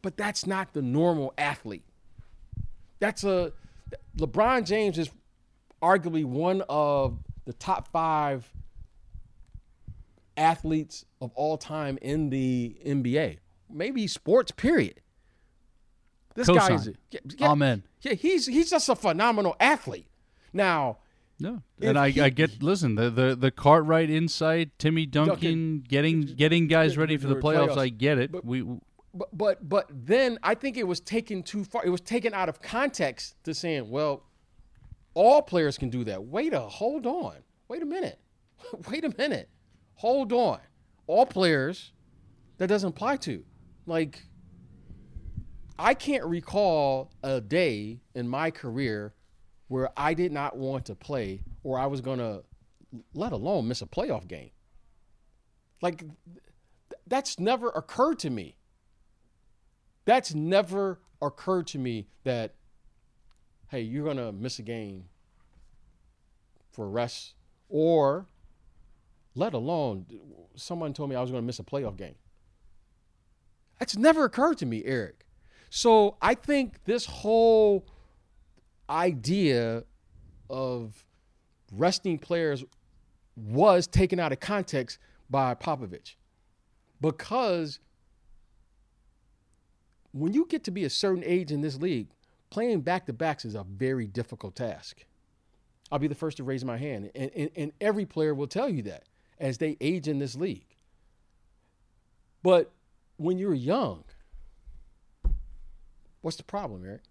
but 0.03 0.17
that's 0.17 0.47
not 0.47 0.73
the 0.73 0.83
normal 0.83 1.33
athlete. 1.39 1.85
That's 2.99 3.25
a 3.25 3.53
LeBron 4.19 4.65
James 4.65 4.99
is 4.99 5.11
arguably 5.83 6.25
one 6.25 6.63
of 6.69 7.19
the 7.45 7.53
top 7.53 7.89
five 7.89 8.51
athletes 10.37 11.05
of 11.21 11.33
all 11.35 11.59
time 11.59 11.99
in 12.03 12.31
the 12.31 12.77
NBA, 12.87 13.39
maybe 13.71 14.07
sports. 14.07 14.53
Period. 14.53 15.01
This 16.35 16.49
guy 16.49 16.75
is 16.75 16.91
yeah, 17.11 17.21
yeah, 17.39 17.51
Amen. 17.51 17.83
Yeah, 18.03 18.15
he's 18.15 18.47
he's 18.47 18.71
just 18.71 18.89
a 18.89 18.95
phenomenal 18.95 19.57
athlete. 19.59 20.07
Now, 20.53 20.99
no, 21.39 21.63
and 21.81 21.99
I, 21.99 22.11
he, 22.11 22.21
I 22.21 22.29
get 22.29 22.63
listen 22.63 22.95
the 22.95 23.11
the 23.11 23.35
the 23.35 23.51
Cartwright 23.51 24.11
insight, 24.11 24.79
Timmy 24.79 25.07
Duncan, 25.07 25.33
Duncan 25.35 25.85
getting 25.89 26.21
getting 26.23 26.67
guys 26.67 26.97
ready 26.99 27.17
for 27.17 27.27
the 27.27 27.37
playoffs. 27.37 27.71
playoffs. 27.71 27.79
I 27.79 27.89
get 27.89 28.19
it. 28.19 28.33
But, 28.33 28.45
we. 28.45 28.63
But, 29.15 29.29
but 29.33 29.67
but 29.67 29.91
then 29.91 30.39
I 30.43 30.55
think 30.55 30.77
it 30.77 30.87
was 30.87 31.01
taken 31.01 31.43
too 31.43 31.65
far. 31.65 31.85
It 31.87 31.89
was 31.89 32.03
taken 32.03 32.35
out 32.35 32.51
of 32.51 32.61
context 32.61 33.35
to 33.45 33.55
saying, 33.55 33.89
well, 33.89 34.25
all 35.15 35.41
players 35.41 35.79
can 35.79 35.89
do 35.89 36.05
that. 36.05 36.25
Wait 36.25 36.53
a 36.53 36.61
hold 36.61 37.07
on. 37.07 37.37
Wait 37.69 37.83
a 37.83 37.87
minute. 37.87 38.21
Wait 38.91 39.05
a 39.05 39.15
minute. 39.17 39.49
Hold 39.97 40.33
on. 40.33 40.61
All 41.07 41.27
players 41.27 41.93
that 42.59 42.69
doesn't 42.69 42.91
apply 42.91 43.17
to. 43.19 43.45
Like 43.87 44.23
I 45.79 45.95
can't 45.95 46.25
recall 46.25 47.13
a 47.23 47.41
day 47.41 48.01
in 48.15 48.29
my 48.29 48.51
career 48.51 49.15
where 49.69 49.91
I 49.97 50.15
did 50.15 50.33
not 50.33 50.57
want 50.57 50.87
to 50.87 50.95
play 50.95 51.43
or 51.63 51.79
I 51.79 51.87
was 51.87 52.01
going 52.01 52.19
to 52.19 52.45
let 53.15 53.33
alone 53.33 53.69
miss 53.69 53.83
a 53.83 53.87
playoff 53.87 54.27
game. 54.27 54.51
Like 55.83 56.05
that's 57.07 57.39
never 57.39 57.69
occurred 57.69 58.19
to 58.21 58.31
me. 58.31 58.57
That's 60.05 60.35
never 60.35 61.01
occurred 61.21 61.67
to 61.69 61.79
me 61.79 62.09
that 62.25 62.55
hey, 63.69 63.81
you're 63.81 64.05
going 64.05 64.17
to 64.17 64.33
miss 64.33 64.59
a 64.59 64.63
game 64.63 65.07
for 66.71 66.89
rest 66.89 67.35
or 67.69 68.27
let 69.37 69.55
alone 69.55 70.07
someone 70.57 70.93
told 70.93 71.11
me 71.11 71.17
I 71.17 71.21
was 71.21 71.31
going 71.31 71.43
to 71.43 71.47
miss 71.47 71.59
a 71.59 71.63
playoff 71.63 71.97
game. 71.97 72.15
That's 73.79 73.97
never 73.97 74.25
occurred 74.25 74.59
to 74.59 74.67
me, 74.67 74.83
Eric. 74.85 75.27
So 75.71 76.17
I 76.23 76.35
think 76.35 76.85
this 76.85 77.05
whole 77.05 77.87
idea 78.89 79.85
of 80.49 81.05
resting 81.73 82.19
players 82.19 82.65
was 83.37 83.87
taken 83.87 84.19
out 84.19 84.33
of 84.33 84.41
context 84.41 84.99
by 85.29 85.55
Popovich 85.55 86.15
because 87.01 87.81
when 90.13 90.33
you 90.33 90.47
get 90.49 90.65
to 90.65 90.71
be 90.71 90.85
a 90.85 90.91
certain 90.91 91.23
age 91.25 91.53
in 91.53 91.61
this 91.61 91.77
league, 91.77 92.09
playing 92.49 92.81
back 92.81 93.05
to 93.07 93.13
backs 93.13 93.45
is 93.45 93.55
a 93.55 93.65
very 93.65 94.07
difficult 94.07 94.57
task. 94.57 95.05
I'll 95.93 95.99
be 95.99 96.09
the 96.09 96.15
first 96.15 96.39
to 96.39 96.45
raise 96.45 96.65
my 96.65 96.79
hand. 96.79 97.11
And, 97.15 97.31
and, 97.37 97.51
and, 97.55 97.73
every 97.81 98.07
player 98.07 98.35
will 98.35 98.47
tell 98.47 98.69
you 98.69 98.83
that 98.83 99.05
as 99.39 99.59
they 99.59 99.77
age 99.81 100.09
in 100.09 100.19
this 100.19 100.35
league. 100.35 100.67
But 102.43 102.71
when 103.17 103.39
you're 103.39 103.55
young, 103.55 104.05
what's 106.21 106.37
the 106.37 106.45
problem, 106.45 106.85
Eric? 106.85 107.03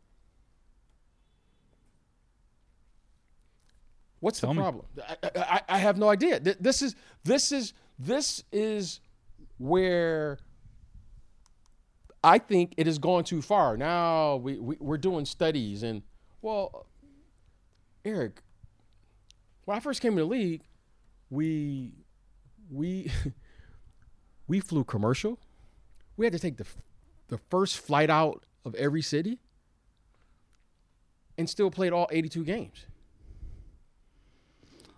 What's 4.19 4.39
tell 4.39 4.53
the 4.53 4.61
problem? 4.61 4.85
I, 5.07 5.29
I, 5.35 5.61
I, 5.69 5.77
have 5.77 5.97
no 5.97 6.09
idea. 6.09 6.39
This 6.39 6.81
is 6.81 6.95
this 7.23 7.51
is 7.51 7.73
this 7.99 8.43
is 8.51 8.99
where 9.59 10.39
I 12.23 12.39
think 12.39 12.73
it 12.77 12.87
has 12.87 12.97
gone 12.97 13.23
too 13.23 13.41
far. 13.41 13.77
Now 13.77 14.37
we, 14.37 14.57
we 14.57 14.77
we're 14.79 14.97
doing 14.97 15.25
studies 15.25 15.83
and 15.83 16.01
well, 16.41 16.87
Eric, 18.03 18.41
when 19.65 19.77
I 19.77 19.79
first 19.79 20.01
came 20.01 20.15
to 20.15 20.21
the 20.21 20.27
league, 20.27 20.63
we 21.29 21.91
we 22.71 23.11
we 24.47 24.59
flew 24.59 24.83
commercial. 24.83 25.39
We 26.17 26.25
had 26.25 26.33
to 26.33 26.39
take 26.39 26.57
the 26.57 26.65
the 27.27 27.37
first 27.49 27.77
flight 27.79 28.09
out 28.09 28.45
of 28.63 28.75
every 28.75 29.01
city 29.01 29.39
and 31.37 31.49
still 31.49 31.71
played 31.71 31.91
all 31.91 32.07
82 32.11 32.43
games. 32.45 32.85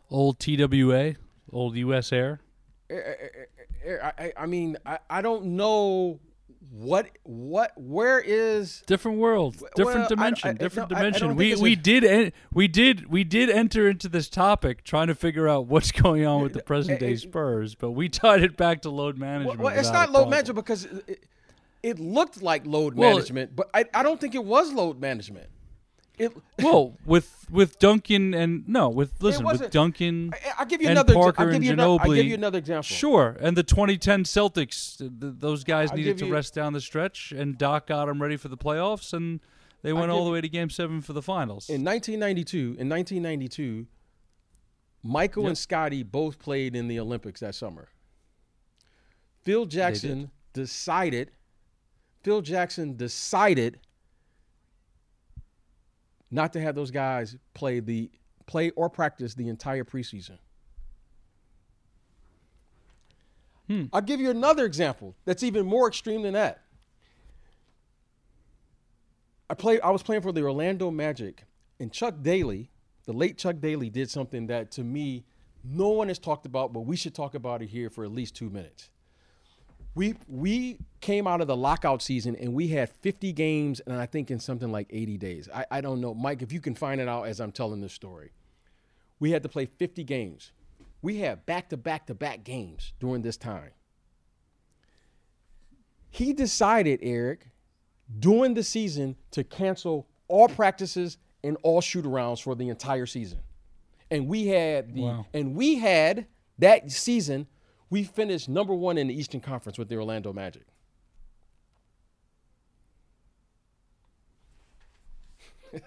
Old 0.10 0.39
TWA, 0.39 1.15
old 1.51 1.75
US 1.75 2.12
Air. 2.12 2.41
I, 2.89 4.12
I, 4.17 4.34
I 4.38 4.45
mean, 4.45 4.77
I, 4.86 4.99
I 5.10 5.21
don't 5.21 5.45
know 5.45 6.19
what 6.71 7.10
what 7.23 7.71
where 7.75 8.19
is 8.19 8.84
different 8.88 9.17
world 9.17 9.56
different 9.75 9.99
well, 9.99 10.08
dimension 10.10 10.49
I, 10.49 10.51
I, 10.51 10.53
different 10.53 10.89
no, 10.91 10.97
dimension. 10.97 11.36
we 11.36 11.56
we 11.56 11.75
did 11.75 12.03
en- 12.03 12.34
we 12.53 12.67
did 12.67 13.08
we 13.10 13.23
did 13.23 13.49
enter 13.49 13.89
into 13.89 14.10
this 14.10 14.30
topic 14.30 14.84
trying 14.84 15.08
to 15.08 15.15
figure 15.15 15.47
out 15.47 15.67
what's 15.67 15.91
going 15.91 16.25
on 16.25 16.41
with 16.41 16.53
the 16.53 16.62
present 16.62 16.99
day 16.99 17.15
spurs 17.15 17.75
but 17.75 17.91
we 17.91 18.10
tied 18.10 18.43
it 18.43 18.58
back 18.58 18.82
to 18.82 18.89
load 18.89 19.17
management 19.17 19.60
well, 19.60 19.77
it's 19.77 19.91
not 19.91 20.12
load 20.12 20.30
management 20.30 20.56
because 20.56 20.86
it, 20.86 21.23
it, 21.84 21.99
looked 21.99 22.41
like 22.41 22.65
load 22.65 22.95
well, 22.95 23.12
management 23.12 23.56
but 23.56 23.69
I, 23.73 23.86
I 23.93 24.03
don't 24.03 24.19
think 24.19 24.36
it 24.36 24.43
was 24.43 24.71
load 24.73 24.99
management 24.99 25.49
it, 26.17 26.32
well, 26.62 26.97
with 27.06 27.45
with 27.51 27.77
Duncan 27.77 28.34
and 28.34 28.67
no, 28.67 28.89
with 28.89 29.21
listen 29.21 29.45
with 29.45 29.69
Duncan. 29.69 30.34
I, 30.34 30.63
will 30.63 30.65
give 30.67 30.82
you 30.82 30.89
another. 30.89 31.13
Parker 31.13 31.43
I'll 31.43 31.51
give 31.51 31.63
you, 31.63 31.73
another, 31.73 32.03
I'll 32.03 32.13
give 32.13 32.25
you 32.25 32.34
another 32.34 32.58
example. 32.58 32.84
Sure, 32.84 33.38
and 33.39 33.56
the 33.56 33.63
2010 33.63 34.23
Celtics, 34.23 34.99
uh, 34.99 35.10
those 35.12 35.63
guys 35.63 35.91
I'll 35.91 35.97
needed 35.97 36.17
to 36.19 36.25
you, 36.25 36.34
rest 36.34 36.56
down 36.56 36.73
the 36.73 36.82
stretch, 36.82 37.32
and 37.32 37.58
Doc 37.58 37.88
got 37.88 38.06
them 38.08 38.19
ready 38.21 38.36
for 38.36 38.47
the 38.47 38.58
playoffs, 38.58 39.13
and 39.13 39.41
they 39.84 39.93
went 39.93 40.10
all 40.10 40.25
the 40.25 40.32
way 40.32 40.41
to 40.41 40.49
Game 40.49 40.71
Seven 40.71 41.01
for 41.01 41.13
the 41.13 41.21
finals. 41.21 41.69
In 41.69 41.84
1992, 41.84 42.58
in 42.80 42.89
1992, 42.89 43.86
Michael 45.03 45.43
yep. 45.43 45.49
and 45.49 45.58
Scottie 45.58 46.03
both 46.03 46.39
played 46.39 46.75
in 46.75 46.88
the 46.88 46.99
Olympics 46.99 47.41
that 47.41 47.53
summer. 47.53 47.89
Phil 49.43 49.65
Jackson 49.65 50.32
decided. 50.53 51.32
Phil 52.23 52.41
Jackson 52.41 52.97
decided 52.97 53.80
not 56.32 56.54
to 56.54 56.62
have 56.62 56.76
those 56.76 56.92
guys 56.92 57.36
play 57.54 57.80
the 57.80 58.10
play 58.46 58.70
or 58.72 58.90
practice 58.90 59.34
the 59.34 59.50
entire 59.50 59.84
preseason. 59.84 60.38
Hmm. 63.68 63.86
I'll 63.92 64.02
give 64.02 64.22
you 64.22 64.30
another 64.30 64.66
example 64.66 65.16
that's 65.26 65.44
even 65.44 65.66
more 65.66 65.88
extreme 65.88 66.22
than 66.22 66.34
that. 66.34 66.62
I 69.50 69.54
played 69.54 69.82
I 69.82 69.92
was 69.92 70.04
playing 70.04 70.22
for 70.22 70.32
the 70.32 70.42
Orlando 70.42 70.92
Magic 70.92 71.44
and 71.80 71.92
Chuck 71.92 72.16
Daly, 72.22 72.70
the 73.06 73.13
late 73.13 73.38
Chuck 73.38 73.58
Daly 73.60 73.90
did 73.90 74.10
something 74.10 74.48
that 74.48 74.72
to 74.72 74.84
me 74.84 75.26
no 75.63 75.90
one 75.90 76.08
has 76.08 76.20
talked 76.20 76.46
about, 76.46 76.72
but 76.72 76.82
we 76.82 76.96
should 76.96 77.13
talk 77.13 77.36
about 77.36 77.62
it 77.62 77.68
here 77.68 77.90
for 77.90 78.04
at 78.04 78.12
least 78.12 78.36
2 78.36 78.50
minutes 78.50 78.90
we 79.97 80.13
we 80.27 80.77
came 81.01 81.25
out 81.27 81.41
of 81.41 81.47
the 81.47 81.55
lockout 81.55 82.03
season 82.03 82.36
and 82.36 82.53
we 82.53 82.67
had 82.67 82.89
50 83.01 83.33
games 83.33 83.79
and 83.79 83.95
I 83.95 84.05
think 84.05 84.29
in 84.29 84.39
something 84.39 84.71
like 84.71 84.88
80 84.91 85.17
days. 85.17 85.49
I, 85.53 85.65
I 85.71 85.81
don't 85.81 85.99
know, 85.99 86.13
Mike, 86.13 86.43
if 86.43 86.51
you 86.51 86.62
can 86.62 86.75
find 86.75 87.01
it 87.01 87.07
out 87.07 87.23
as 87.23 87.39
I'm 87.39 87.51
telling 87.51 87.81
this 87.81 87.93
story. 87.93 88.31
We 89.19 89.31
had 89.31 89.41
to 89.41 89.49
play 89.49 89.65
50 89.65 90.03
games. 90.03 90.51
We 91.01 91.17
had 91.17 91.47
back 91.47 91.69
to 91.69 91.77
back 91.77 92.05
to 92.07 92.13
back 92.13 92.43
games 92.43 92.93
during 92.99 93.23
this 93.23 93.38
time. 93.38 93.71
He 96.12 96.31
decided, 96.31 96.99
Eric, 97.01 97.47
during 98.19 98.53
the 98.53 98.63
season 98.63 99.15
to 99.31 99.43
cancel 99.43 100.07
all 100.27 100.47
practices 100.47 101.17
and 101.43 101.57
all 101.63 101.81
shoot 101.81 102.05
arounds 102.05 102.41
for 102.41 102.53
the 102.53 102.69
entire 102.69 103.07
season. 103.07 103.39
And 104.12 104.27
we 104.27 104.47
had 104.47 104.93
the 104.93 105.01
wow. 105.01 105.25
and 105.33 105.55
we 105.55 105.75
had 105.75 106.27
that 106.60 106.91
season 106.91 107.47
we 107.89 108.04
finished 108.04 108.50
number 108.50 108.73
one 108.73 108.97
in 108.97 109.08
the 109.08 109.13
Eastern 109.17 109.39
Conference 109.39 109.78
with 109.78 109.88
the 109.89 109.95
Orlando 109.95 110.34
Magic. 110.34 110.63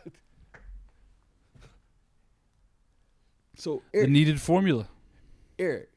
so 3.56 3.82
Eric, 3.92 4.06
the 4.06 4.12
needed 4.12 4.40
formula. 4.40 4.88
Eric, 5.58 5.90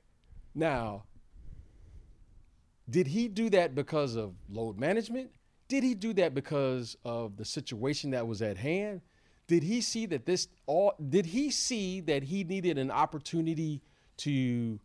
now, 0.55 1.03
did 2.89 3.07
he 3.07 3.27
do 3.27 3.49
that 3.51 3.75
because 3.75 4.15
of 4.15 4.33
load 4.49 4.79
management? 4.79 5.31
Did 5.67 5.83
he 5.83 5.93
do 5.95 6.13
that 6.13 6.33
because 6.33 6.97
of 7.05 7.37
the 7.37 7.45
situation 7.45 8.11
that 8.11 8.27
was 8.27 8.41
at 8.41 8.57
hand? 8.57 9.01
Did 9.47 9.63
he 9.63 9.81
see 9.81 10.05
that 10.07 10.25
this 10.25 10.47
all? 10.65 10.93
Did 11.09 11.25
he 11.25 11.51
see 11.51 12.01
that 12.01 12.23
he 12.23 12.43
needed 12.43 12.77
an 12.77 12.91
opportunity 12.91 13.81
to 14.17 14.79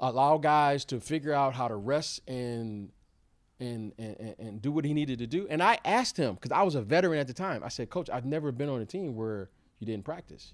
allow 0.00 0.38
guys 0.38 0.84
to 0.86 1.00
figure 1.00 1.32
out 1.32 1.54
how 1.54 1.68
to 1.68 1.74
rest 1.76 2.20
and 2.28 2.90
and 3.60 3.92
and, 3.98 4.34
and 4.38 4.62
do 4.62 4.70
what 4.70 4.84
he 4.84 4.94
needed 4.94 5.18
to 5.18 5.26
do. 5.26 5.46
And 5.50 5.62
I 5.62 5.78
asked 5.84 6.16
him 6.16 6.34
because 6.34 6.52
I 6.52 6.62
was 6.62 6.74
a 6.76 6.82
veteran 6.82 7.18
at 7.18 7.26
the 7.26 7.34
time. 7.34 7.64
I 7.64 7.68
said, 7.68 7.90
Coach, 7.90 8.08
I've 8.08 8.24
never 8.24 8.52
been 8.52 8.68
on 8.68 8.80
a 8.80 8.86
team 8.86 9.16
where 9.16 9.50
you 9.80 9.86
didn't 9.86 10.04
practice. 10.04 10.52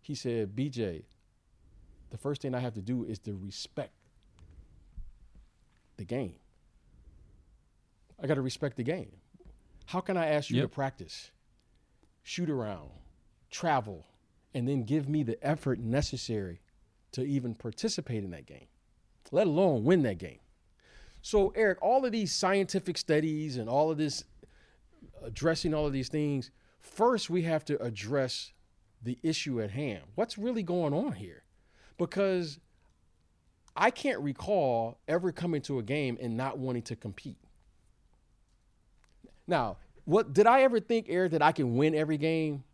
He 0.00 0.14
said, 0.14 0.56
BJ, 0.56 1.04
the 2.10 2.18
first 2.18 2.42
thing 2.42 2.54
I 2.54 2.60
have 2.60 2.74
to 2.74 2.80
do 2.82 3.04
is 3.04 3.18
to 3.20 3.34
respect 3.34 3.92
the 5.98 6.04
game. 6.04 6.36
I 8.22 8.26
got 8.26 8.34
to 8.34 8.42
respect 8.42 8.76
the 8.76 8.82
game. 8.82 9.12
How 9.86 10.00
can 10.00 10.16
I 10.16 10.26
ask 10.28 10.48
you 10.48 10.56
Yep. 10.56 10.64
to 10.64 10.68
practice, 10.74 11.30
shoot 12.22 12.48
around, 12.48 12.90
travel, 13.50 14.06
and 14.54 14.66
then 14.66 14.84
give 14.84 15.08
me 15.08 15.22
the 15.22 15.44
effort 15.46 15.78
necessary 15.80 16.60
to 17.12 17.24
even 17.24 17.54
participate 17.54 18.24
in 18.24 18.30
that 18.30 18.46
game, 18.46 18.66
let 19.30 19.46
alone 19.46 19.84
win 19.84 20.02
that 20.02 20.18
game? 20.18 20.40
So, 21.22 21.52
Eric, 21.54 21.78
all 21.80 22.04
of 22.04 22.12
these 22.12 22.32
scientific 22.32 22.98
studies 22.98 23.56
and 23.56 23.68
all 23.68 23.90
of 23.90 23.98
this 23.98 24.24
addressing 25.22 25.72
all 25.72 25.86
of 25.86 25.92
these 25.92 26.08
things, 26.08 26.50
first 26.80 27.30
we 27.30 27.42
have 27.42 27.64
to 27.66 27.80
address 27.82 28.52
the 29.02 29.18
issue 29.22 29.60
at 29.60 29.70
hand. 29.70 30.02
What's 30.14 30.38
really 30.38 30.62
going 30.62 30.92
on 30.92 31.12
here? 31.12 31.44
Because 31.98 32.58
I 33.76 33.90
can't 33.90 34.20
recall 34.20 34.98
ever 35.08 35.32
coming 35.32 35.62
to 35.62 35.78
a 35.78 35.82
game 35.82 36.18
and 36.20 36.36
not 36.36 36.58
wanting 36.58 36.82
to 36.82 36.96
compete. 36.96 37.38
Now, 39.46 39.78
what 40.04 40.32
did 40.32 40.46
I 40.46 40.62
ever 40.62 40.80
think, 40.80 41.06
Eric, 41.08 41.32
that 41.32 41.42
I 41.42 41.52
can 41.52 41.76
win 41.76 41.94
every 41.94 42.18
game? 42.18 42.64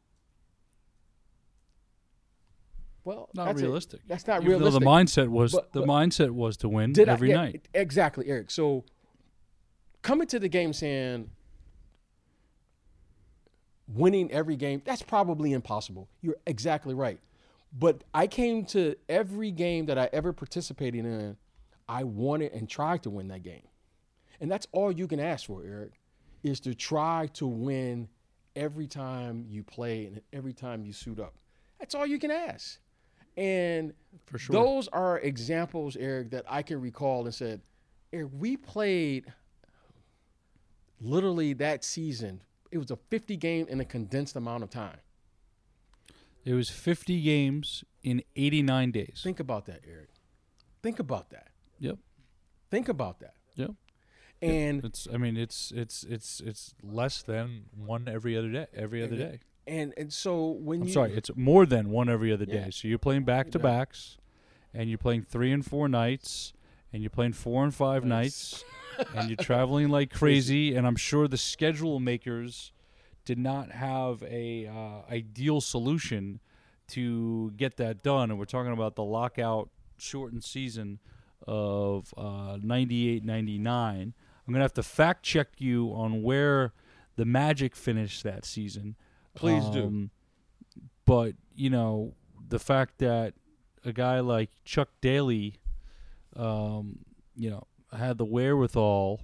Well, 3.09 3.31
Not 3.33 3.47
that's 3.47 3.61
a- 3.61 3.65
realistic. 3.65 4.01
that's 4.07 4.27
not 4.27 4.43
Even 4.43 4.53
though 4.53 4.59
realistic. 4.69 4.81
the 4.81 4.87
mindset 4.87 5.29
was 5.29 5.53
But- 5.53 5.73
the 5.73 5.81
but- 5.81 5.89
mindset 5.89 6.31
was 6.33 6.59
to 6.59 6.69
win 6.69 6.95
every 7.09 7.33
I, 7.33 7.37
yeah, 7.37 7.43
night. 7.53 7.69
Exactly, 7.73 8.27
Eric. 8.29 8.51
So 8.51 8.85
coming 10.03 10.29
to 10.29 10.39
the 10.39 10.49
game 10.51 10.75
saying 10.75 11.31
winning 13.87 14.31
every 14.31 14.57
game, 14.57 14.83
that's 14.85 15.01
probably 15.03 15.53
impossible. 15.53 16.09
You're 16.21 16.37
exactly 16.47 16.93
right. 16.95 17.19
But 17.73 18.05
I 18.13 18.27
came 18.27 18.65
to 18.67 18.95
every 19.09 19.51
game 19.51 19.87
that 19.87 19.99
I 19.99 20.11
ever 20.13 20.33
participated 20.35 21.05
in, 21.07 21.37
I 21.89 22.05
wanted 22.05 22.53
and 22.53 22.69
tried 22.69 23.03
to 23.05 23.11
win 23.11 23.29
that 23.29 23.43
game. 23.43 23.67
And 24.41 24.51
that's 24.51 24.67
all 24.73 24.93
you 24.93 25.07
can 25.09 25.19
ask 25.19 25.47
for, 25.47 25.65
Eric, 25.65 25.93
is 26.43 26.61
to 26.61 26.75
try 26.75 27.29
to 27.35 27.47
win 27.47 28.09
every 28.55 28.87
time 28.87 29.47
you 29.49 29.63
play 29.63 30.05
and 30.07 30.21
every 30.33 30.53
time 30.53 30.85
you 30.85 30.93
suit 30.93 31.19
up. 31.19 31.35
That's 31.79 31.95
all 31.95 32.07
you 32.07 32.19
can 32.19 32.31
ask. 32.31 32.79
And 33.39 33.95
For 34.27 34.37
sure. 34.39 34.53
those 34.53 34.89
are 34.89 35.21
examples, 35.21 35.97
Eric, 35.97 36.31
that 36.31 36.45
I 36.49 36.63
can 36.63 36.81
recall 36.81 37.25
and 37.25 37.33
said, 37.35 37.61
Eric, 38.13 38.31
we 38.37 38.57
played 38.57 39.33
literally 41.01 41.53
that 41.55 41.85
season. 41.85 42.41
It 42.73 42.79
was 42.79 42.91
a 42.91 42.97
50 42.97 43.37
game 43.37 43.67
in 43.69 43.81
a 43.81 43.85
condensed 43.85 44.35
amount 44.35 44.65
of 44.65 44.71
time. 44.71 44.99
It 46.45 46.55
was 46.55 46.69
50 46.69 47.21
games 47.23 47.85
in 48.03 48.23
89 48.35 48.91
days. 48.91 49.21
Think 49.23 49.39
about 49.39 49.67
that, 49.67 49.81
Eric. 49.89 50.09
Think 50.83 50.99
about 50.99 51.31
that. 51.31 51.49
Yep. 51.79 51.99
Think 52.71 52.89
about 52.89 53.21
that. 53.21 53.35
Yep. 53.55 53.71
And 54.43 54.85
It's. 54.85 55.07
I 55.13 55.17
mean, 55.17 55.37
it's 55.37 55.73
it's 55.75 56.05
it's 56.05 56.41
it's 56.41 56.75
less 56.83 57.23
than 57.23 57.65
one 57.77 58.09
every 58.09 58.37
other 58.37 58.49
day. 58.51 58.67
Every 58.73 59.03
other 59.03 59.17
day. 59.17 59.41
And 59.69 59.95
and 59.97 60.13
so 60.13 60.47
when 60.47 60.83
I'm 60.83 60.87
you 60.89 60.93
sorry. 60.93 61.13
It's 61.15 61.31
more 61.37 61.67
than 61.67 61.91
one 61.91 62.09
every 62.09 62.33
other 62.33 62.47
day. 62.47 62.71
So 62.71 62.89
you're 62.89 62.99
playing 62.99 63.25
back 63.25 63.51
to 63.51 63.59
backs, 63.59 64.17
and 64.75 64.89
you're 64.89 64.99
playing 64.99 65.23
three 65.23 65.53
and 65.53 65.65
four 65.65 65.89
nights, 65.89 66.53
and 66.93 67.03
you're 67.03 67.11
playing 67.11 67.35
four 67.35 67.65
and 67.65 67.75
five 67.75 68.05
nights, 68.05 68.65
and 69.15 69.29
you're 69.29 69.37
traveling 69.37 69.89
like 69.89 70.13
crazy. 70.13 70.75
And 70.75 70.87
I'm 70.87 70.97
sure 70.97 71.29
the 71.29 71.37
schedule 71.37 72.01
makers 72.01 72.73
did 73.25 73.39
not 73.39 73.73
have 73.73 74.23
a 74.23 74.67
uh, 74.67 75.13
ideal 75.13 75.61
solution 75.61 76.41
to 76.89 77.53
get 77.57 77.77
that 77.77 78.03
done. 78.03 78.31
And 78.31 78.39
we're 78.39 78.47
talking 78.47 78.73
about 78.73 78.97
the 78.97 79.05
lockout 79.05 79.69
shortened 79.99 80.45
season 80.45 80.99
of 81.47 82.13
uh, 82.17 82.59
98 82.63 83.25
99. 83.25 84.15
I'm 84.49 84.55
going 84.55 84.61
to 84.61 84.65
have 84.65 84.73
to 84.75 84.83
fact 84.83 85.25
check 85.25 85.49
you 85.59 85.89
on 85.89 86.23
where 86.23 86.73
the 87.17 87.27
Magic 87.27 87.77
finished 87.77 88.23
that 88.23 88.47
season. 88.47 88.97
Please 89.39 89.65
do. 89.71 89.85
Um, 89.85 90.11
But, 91.05 91.35
you 91.55 91.71
know, 91.71 92.15
the 92.49 92.59
fact 92.59 92.99
that 92.99 93.35
a 93.85 93.93
guy 93.93 94.21
like 94.21 94.51
Chuck 94.65 94.91
Daly, 95.01 95.55
um, 96.37 96.99
you 97.35 97.49
know, 97.51 97.67
had 97.97 98.19
the 98.19 98.25
wherewithal 98.27 99.21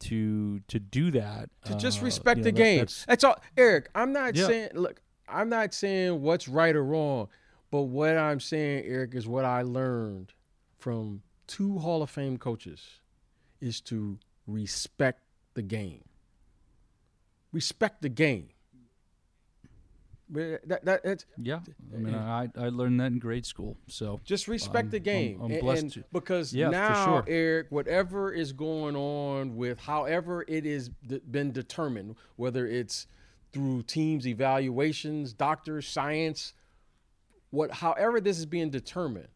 to 0.00 0.60
to 0.68 0.78
do 0.78 1.10
that. 1.10 1.50
to 1.64 1.74
just 1.76 2.00
uh, 2.00 2.04
respect 2.04 2.42
the 2.42 2.52
know, 2.52 2.56
that- 2.56 2.62
game. 2.62 2.78
that's- 2.78 3.04
That's, 3.06 3.24
all, 3.24 3.36
Eric. 3.56 3.90
I'm 3.94 4.12
not 4.12 4.34
Yeah. 4.36 4.46
saying. 4.46 4.70
Look, 4.74 5.02
I'm 5.28 5.48
not 5.48 5.74
saying 5.74 6.22
what's 6.22 6.46
right 6.48 6.74
or 6.76 6.84
wrong, 6.84 7.28
but 7.70 7.82
what 7.82 8.16
I'm 8.16 8.40
saying, 8.40 8.84
Eric, 8.86 9.14
is 9.14 9.26
what 9.26 9.44
I 9.44 9.62
learned 9.62 10.32
from 10.78 11.22
two 11.46 11.78
Hall 11.78 12.02
of 12.02 12.10
Fame 12.10 12.36
coaches 12.38 13.00
is 13.60 13.80
to 13.82 14.18
respect 14.46 15.22
the 15.54 15.62
game. 15.62 16.04
Respect 17.52 18.00
the 18.02 18.08
game. 18.08 18.50
But 20.32 20.40
uh, 20.40 20.56
That, 20.66 20.84
that, 20.84 21.02
that's, 21.04 21.26
Yeah, 21.36 21.60
I 21.92 21.96
mean, 21.98 22.14
eh, 22.14 22.18
I 22.18 22.48
I 22.56 22.68
learned 22.68 23.00
that 23.00 23.06
in 23.12 23.18
grade 23.18 23.44
school. 23.44 23.76
So 23.88 24.20
Just 24.24 24.46
respect 24.48 24.84
I'm- 24.86 24.90
the 24.90 25.00
game. 25.00 25.36
I'm- 25.40 25.46
I'm 25.46 25.52
And- 25.52 25.60
blessed 25.60 25.82
and 25.82 25.92
to- 25.94 26.04
because 26.12 26.54
Yeah, 26.54 26.70
now, 26.70 27.04
sure. 27.04 27.24
Eric, 27.26 27.66
whatever 27.70 28.32
is 28.32 28.52
going 28.52 28.94
on 28.96 29.56
with 29.56 29.80
however 29.80 30.44
it 30.46 30.64
is 30.64 30.88
been 30.88 31.52
determined, 31.52 32.14
whether 32.36 32.66
it's 32.66 33.06
through 33.52 33.82
teams 33.82 34.26
evaluations, 34.28 35.32
doctors, 35.32 35.88
science, 35.88 36.54
what 37.50 37.72
however 37.72 38.20
this 38.20 38.38
is 38.38 38.46
being 38.46 38.70
determined, 38.70 39.28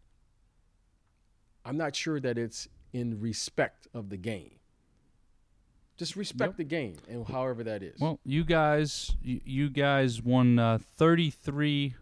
I'm 1.64 1.76
not 1.76 1.96
sure 1.96 2.20
that 2.20 2.38
it's 2.38 2.68
in 2.92 3.18
respect 3.20 3.88
of 3.92 4.10
the 4.10 4.16
game. 4.16 4.52
Just 5.96 6.16
respect 6.16 6.50
Yep. 6.50 6.56
the 6.56 6.64
game 6.64 6.96
and 7.08 7.26
however 7.26 7.62
that 7.64 7.82
is. 7.82 8.00
Well, 8.00 8.18
you 8.24 8.42
guys, 8.44 9.14
you, 9.22 9.68
guys 9.70 10.20
won 10.22 10.58
uh, 10.58 10.78
33 10.96 11.94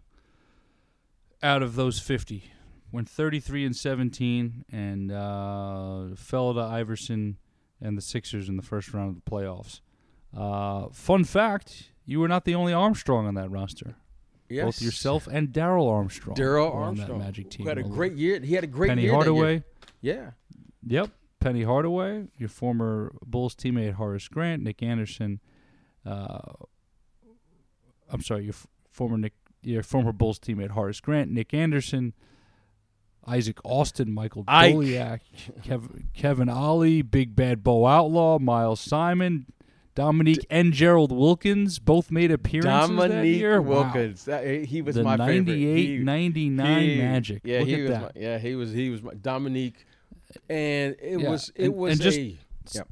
out 1.42 1.62
of 1.62 1.74
those 1.74 1.98
50. 1.98 2.44
Went 2.90 3.08
33 3.08 3.66
and 3.66 3.76
17, 3.76 4.64
and 4.70 5.10
uh, 5.12 6.14
fell 6.14 6.52
to 6.54 6.60
Iverson 6.60 7.38
and 7.80 7.96
the 7.96 8.02
Sixers 8.02 8.48
in 8.48 8.56
the 8.56 8.62
first 8.62 8.92
round 8.92 9.08
of 9.16 9.24
the 9.24 9.30
playoffs. 9.30 9.80
Uh, 10.36 10.88
fun 10.92 11.24
fact: 11.24 11.90
you 12.04 12.20
were 12.20 12.28
not 12.28 12.44
the 12.44 12.54
only 12.54 12.72
Armstrong 12.74 13.26
on 13.26 13.34
that 13.34 13.50
roster. 13.50 13.94
yes. 14.50 14.64
Both 14.66 14.82
yourself 14.82 15.26
and 15.26 15.52
Darrell 15.52 15.88
Armstrong. 15.88 16.34
Darrell 16.34 16.70
were 16.70 16.80
on 16.82 16.88
Armstrong, 16.98 17.18
that 17.20 17.24
Magic 17.24 17.50
team. 17.50 17.64
who 17.64 17.68
had 17.70 17.78
a 17.78 17.82
great 17.82 18.12
year. 18.14 18.38
He 18.40 18.54
had 18.54 18.64
a 18.64 18.66
great 18.68 18.88
Penny 18.88 19.02
year. 19.02 19.10
year. 19.12 19.16
Hardaway. 19.16 19.64
Yeah. 20.02 20.30
Yep. 20.86 21.10
Penny 21.42 21.62
Hardaway, 21.64 22.26
your 22.38 22.48
former 22.48 23.12
Bulls 23.26 23.54
teammate 23.54 23.94
Horace 23.94 24.28
Grant, 24.28 24.62
Nick 24.62 24.82
Anderson. 24.82 25.40
Uh, 26.06 26.38
I'm 28.10 28.22
sorry, 28.22 28.44
your 28.44 28.52
f- 28.54 28.66
former 28.90 29.16
Nick, 29.18 29.32
your 29.62 29.82
former 29.82 30.12
Bulls 30.12 30.38
teammate 30.38 30.70
Horace 30.70 31.00
Grant, 31.00 31.30
Nick 31.30 31.52
Anderson, 31.54 32.12
Isaac 33.26 33.58
Austin, 33.64 34.12
Michael 34.12 34.44
Ike. 34.48 34.74
Doleac, 34.74 35.20
Kev, 35.62 36.04
Kevin 36.12 36.48
Ollie, 36.48 37.02
Big 37.02 37.34
Bad 37.34 37.62
Bo 37.62 37.86
Outlaw, 37.86 38.38
Miles 38.38 38.80
Simon, 38.80 39.46
Dominique 39.94 40.46
and 40.50 40.72
Gerald 40.72 41.12
Wilkins 41.12 41.78
both 41.78 42.10
made 42.10 42.30
appearances 42.30 42.88
that 42.96 43.08
Dominique 43.08 43.38
year. 43.40 43.60
Wow. 43.60 43.82
Wilkins. 43.82 44.24
That- 44.24 44.64
he 44.64 44.80
was 44.82 44.94
the 44.96 45.02
my 45.04 45.16
favorite. 45.16 45.46
98, 45.48 46.00
99 46.02 46.80
he- 46.82 46.96
Magic. 46.98 47.40
Yeah, 47.44 47.58
Look 47.60 47.68
he 47.68 47.74
at 47.74 47.80
was. 47.80 47.90
that. 47.90 48.00
My, 48.02 48.10
yeah, 48.20 48.38
he 48.38 48.54
was. 48.54 48.72
He 48.72 48.90
was 48.90 49.02
my 49.02 49.14
Dominique, 49.14 49.84
and 50.48 50.96
it 51.00 51.20
Yeah, 51.20 51.30
was. 51.30 51.50
It 51.54 51.66
and- 51.66 51.74
was 51.74 51.92
and 51.92 52.00
just- 52.00 52.18
a. 52.18 52.36
Yep. 52.74 52.88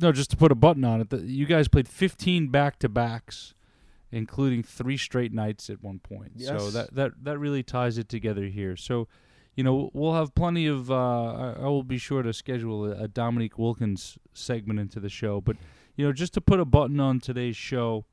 No, 0.00 0.10
just 0.12 0.30
to 0.30 0.36
put 0.36 0.50
a 0.50 0.56
button 0.56 0.84
on 0.84 1.00
it, 1.00 1.10
the, 1.10 1.18
you 1.18 1.46
guys 1.46 1.68
played 1.68 1.86
15 1.88 2.48
back 2.48 2.78
to 2.80 2.88
backs, 2.88 3.54
including 4.10 4.62
three 4.64 4.96
straight 4.96 5.32
nights 5.32 5.70
at 5.70 5.82
one 5.84 6.00
point. 6.00 6.40
So 6.42 6.70
that, 6.70 6.94
that 6.94 7.12
that 7.22 7.38
really 7.38 7.62
ties 7.62 7.96
it 7.96 8.08
together 8.08 8.46
here. 8.46 8.76
So, 8.76 9.06
you 9.54 9.62
know, 9.62 9.90
we'll 9.94 10.14
have 10.14 10.34
plenty 10.34 10.66
of. 10.66 10.90
Uh, 10.90 10.94
I, 10.96 11.52
I 11.60 11.64
will 11.66 11.84
be 11.84 11.98
sure 11.98 12.22
to 12.22 12.32
schedule 12.32 12.86
a, 12.86 13.04
a 13.04 13.08
Dominique 13.08 13.56
Wilkins 13.58 14.18
segment 14.32 14.80
into 14.80 14.98
the 14.98 15.08
show. 15.08 15.40
But 15.40 15.56
you 15.96 16.04
know, 16.04 16.12
just 16.12 16.34
to 16.34 16.40
put 16.40 16.58
a 16.58 16.64
button 16.64 16.98
on 16.98 17.20
today's 17.20 17.56
show, 17.56 18.04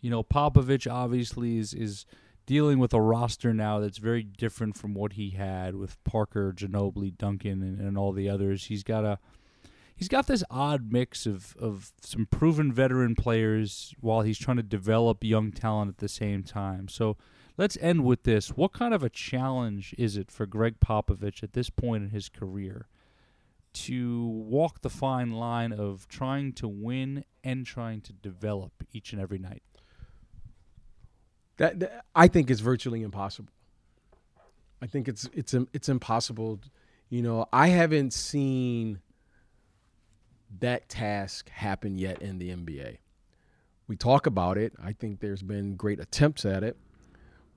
you 0.00 0.08
know, 0.10 0.22
Popovich 0.22 0.88
obviously 0.90 1.58
is 1.58 1.74
is 1.74 2.06
dealing 2.46 2.78
with 2.78 2.92
a 2.92 3.00
roster 3.00 3.54
now 3.54 3.78
that's 3.78 3.98
very 3.98 4.22
different 4.22 4.76
from 4.76 4.94
what 4.94 5.14
he 5.14 5.30
had 5.30 5.74
with 5.76 6.02
Parker, 6.04 6.52
Ginobili, 6.56 7.16
Duncan, 7.16 7.62
and, 7.62 7.80
and 7.80 7.96
all 7.96 8.12
the 8.12 8.28
others. 8.28 8.64
He's 8.64 8.82
got 8.82 9.04
a 9.04 9.18
he's 10.00 10.08
got 10.08 10.26
this 10.26 10.42
odd 10.50 10.90
mix 10.90 11.26
of, 11.26 11.54
of 11.60 11.92
some 12.00 12.26
proven 12.26 12.72
veteran 12.72 13.14
players 13.14 13.94
while 14.00 14.22
he's 14.22 14.38
trying 14.38 14.56
to 14.56 14.62
develop 14.62 15.22
young 15.22 15.52
talent 15.52 15.90
at 15.90 15.98
the 15.98 16.08
same 16.08 16.42
time. 16.42 16.88
So 16.88 17.18
let's 17.58 17.76
end 17.82 18.04
with 18.04 18.22
this. 18.22 18.48
What 18.48 18.72
kind 18.72 18.94
of 18.94 19.02
a 19.02 19.10
challenge 19.10 19.94
is 19.98 20.16
it 20.16 20.30
for 20.30 20.46
Gregg 20.46 20.80
Popovich 20.80 21.42
at 21.42 21.52
this 21.52 21.68
point 21.68 22.02
in 22.02 22.10
his 22.10 22.30
career 22.30 22.88
to 23.72 24.26
walk 24.26 24.80
the 24.80 24.88
fine 24.88 25.32
line 25.32 25.70
of 25.72 26.08
trying 26.08 26.54
to 26.54 26.66
win 26.66 27.24
and 27.44 27.66
trying 27.66 28.00
to 28.00 28.14
develop 28.14 28.72
each 28.92 29.12
and 29.12 29.20
every 29.20 29.38
night? 29.38 29.62
That, 31.60 31.78
that 31.80 32.06
I 32.14 32.26
think 32.26 32.50
it's 32.50 32.60
virtually 32.60 33.02
impossible. 33.02 33.52
I 34.80 34.86
think 34.86 35.08
it's 35.08 35.28
it's 35.34 35.54
it's 35.74 35.90
impossible. 35.90 36.58
You 37.10 37.20
know, 37.20 37.46
I 37.52 37.66
haven't 37.66 38.14
seen 38.14 39.00
that 40.60 40.88
task 40.88 41.50
happen 41.50 41.98
yet 41.98 42.22
in 42.22 42.38
the 42.38 42.48
NBA. 42.48 42.96
We 43.88 43.96
talk 43.96 44.24
about 44.24 44.56
it. 44.56 44.72
I 44.82 44.92
think 44.94 45.20
there's 45.20 45.42
been 45.42 45.76
great 45.76 46.00
attempts 46.00 46.46
at 46.46 46.64
it, 46.64 46.78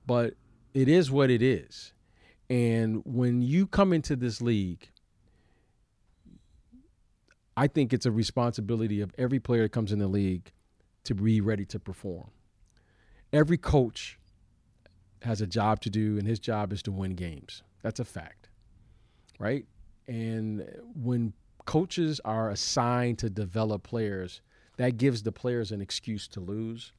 but 0.06 0.34
it 0.74 0.90
is 0.90 1.10
what 1.10 1.30
it 1.30 1.42
is. 1.42 1.94
And 2.50 3.04
when 3.06 3.42
you 3.42 3.66
come 3.66 3.94
into 3.94 4.18
this 4.18 4.42
league, 4.42 4.90
I 7.56 7.68
think 7.68 7.94
it's 7.94 8.06
a 8.06 8.12
responsibility 8.12 9.00
of 9.00 9.14
every 9.18 9.40
player 9.40 9.62
that 9.62 9.72
comes 9.72 9.94
in 9.94 10.00
the 10.00 10.08
league 10.08 10.52
to 11.06 11.16
be 11.16 11.40
ready 11.40 11.64
to 11.68 11.80
perform. 11.80 12.32
Every 13.34 13.58
coach 13.58 14.20
has 15.24 15.42
a 15.42 15.48
job 15.48 15.82
to 15.82 15.90
do, 15.90 16.18
and 16.18 16.28
his 16.28 16.40
job 16.40 16.72
is 16.72 16.84
to 16.84 16.92
win 16.92 17.16
games. 17.16 17.64
That's 17.82 18.00
a 18.00 18.06
fact, 18.06 18.50
right? 19.40 19.66
And 20.08 20.66
when 20.96 21.34
coaches 21.66 22.22
are 22.24 22.50
assigned 22.50 23.20
to 23.20 23.30
develop 23.30 23.84
players, 23.84 24.42
that 24.78 24.98
gives 24.98 25.24
the 25.24 25.32
players 25.32 25.72
an 25.72 25.82
excuse 25.82 26.28
to 26.30 26.40
lose. 26.40 26.92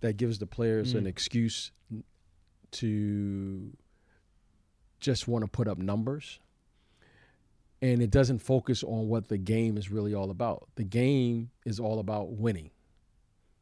That 0.00 0.16
gives 0.16 0.38
the 0.38 0.46
players 0.46 0.94
mm. 0.94 0.98
an 0.98 1.06
excuse 1.06 1.70
to 2.72 3.70
just 4.98 5.28
want 5.28 5.44
to 5.44 5.48
put 5.48 5.68
up 5.68 5.78
numbers. 5.78 6.40
And 7.80 8.00
it 8.00 8.10
doesn't 8.10 8.38
focus 8.38 8.84
on 8.84 9.08
what 9.08 9.28
the 9.28 9.38
game 9.38 9.76
is 9.76 9.90
really 9.90 10.14
all 10.14 10.30
about. 10.30 10.68
The 10.76 10.84
game 10.84 11.50
is 11.64 11.80
all 11.80 11.98
about 11.98 12.30
winning. 12.30 12.70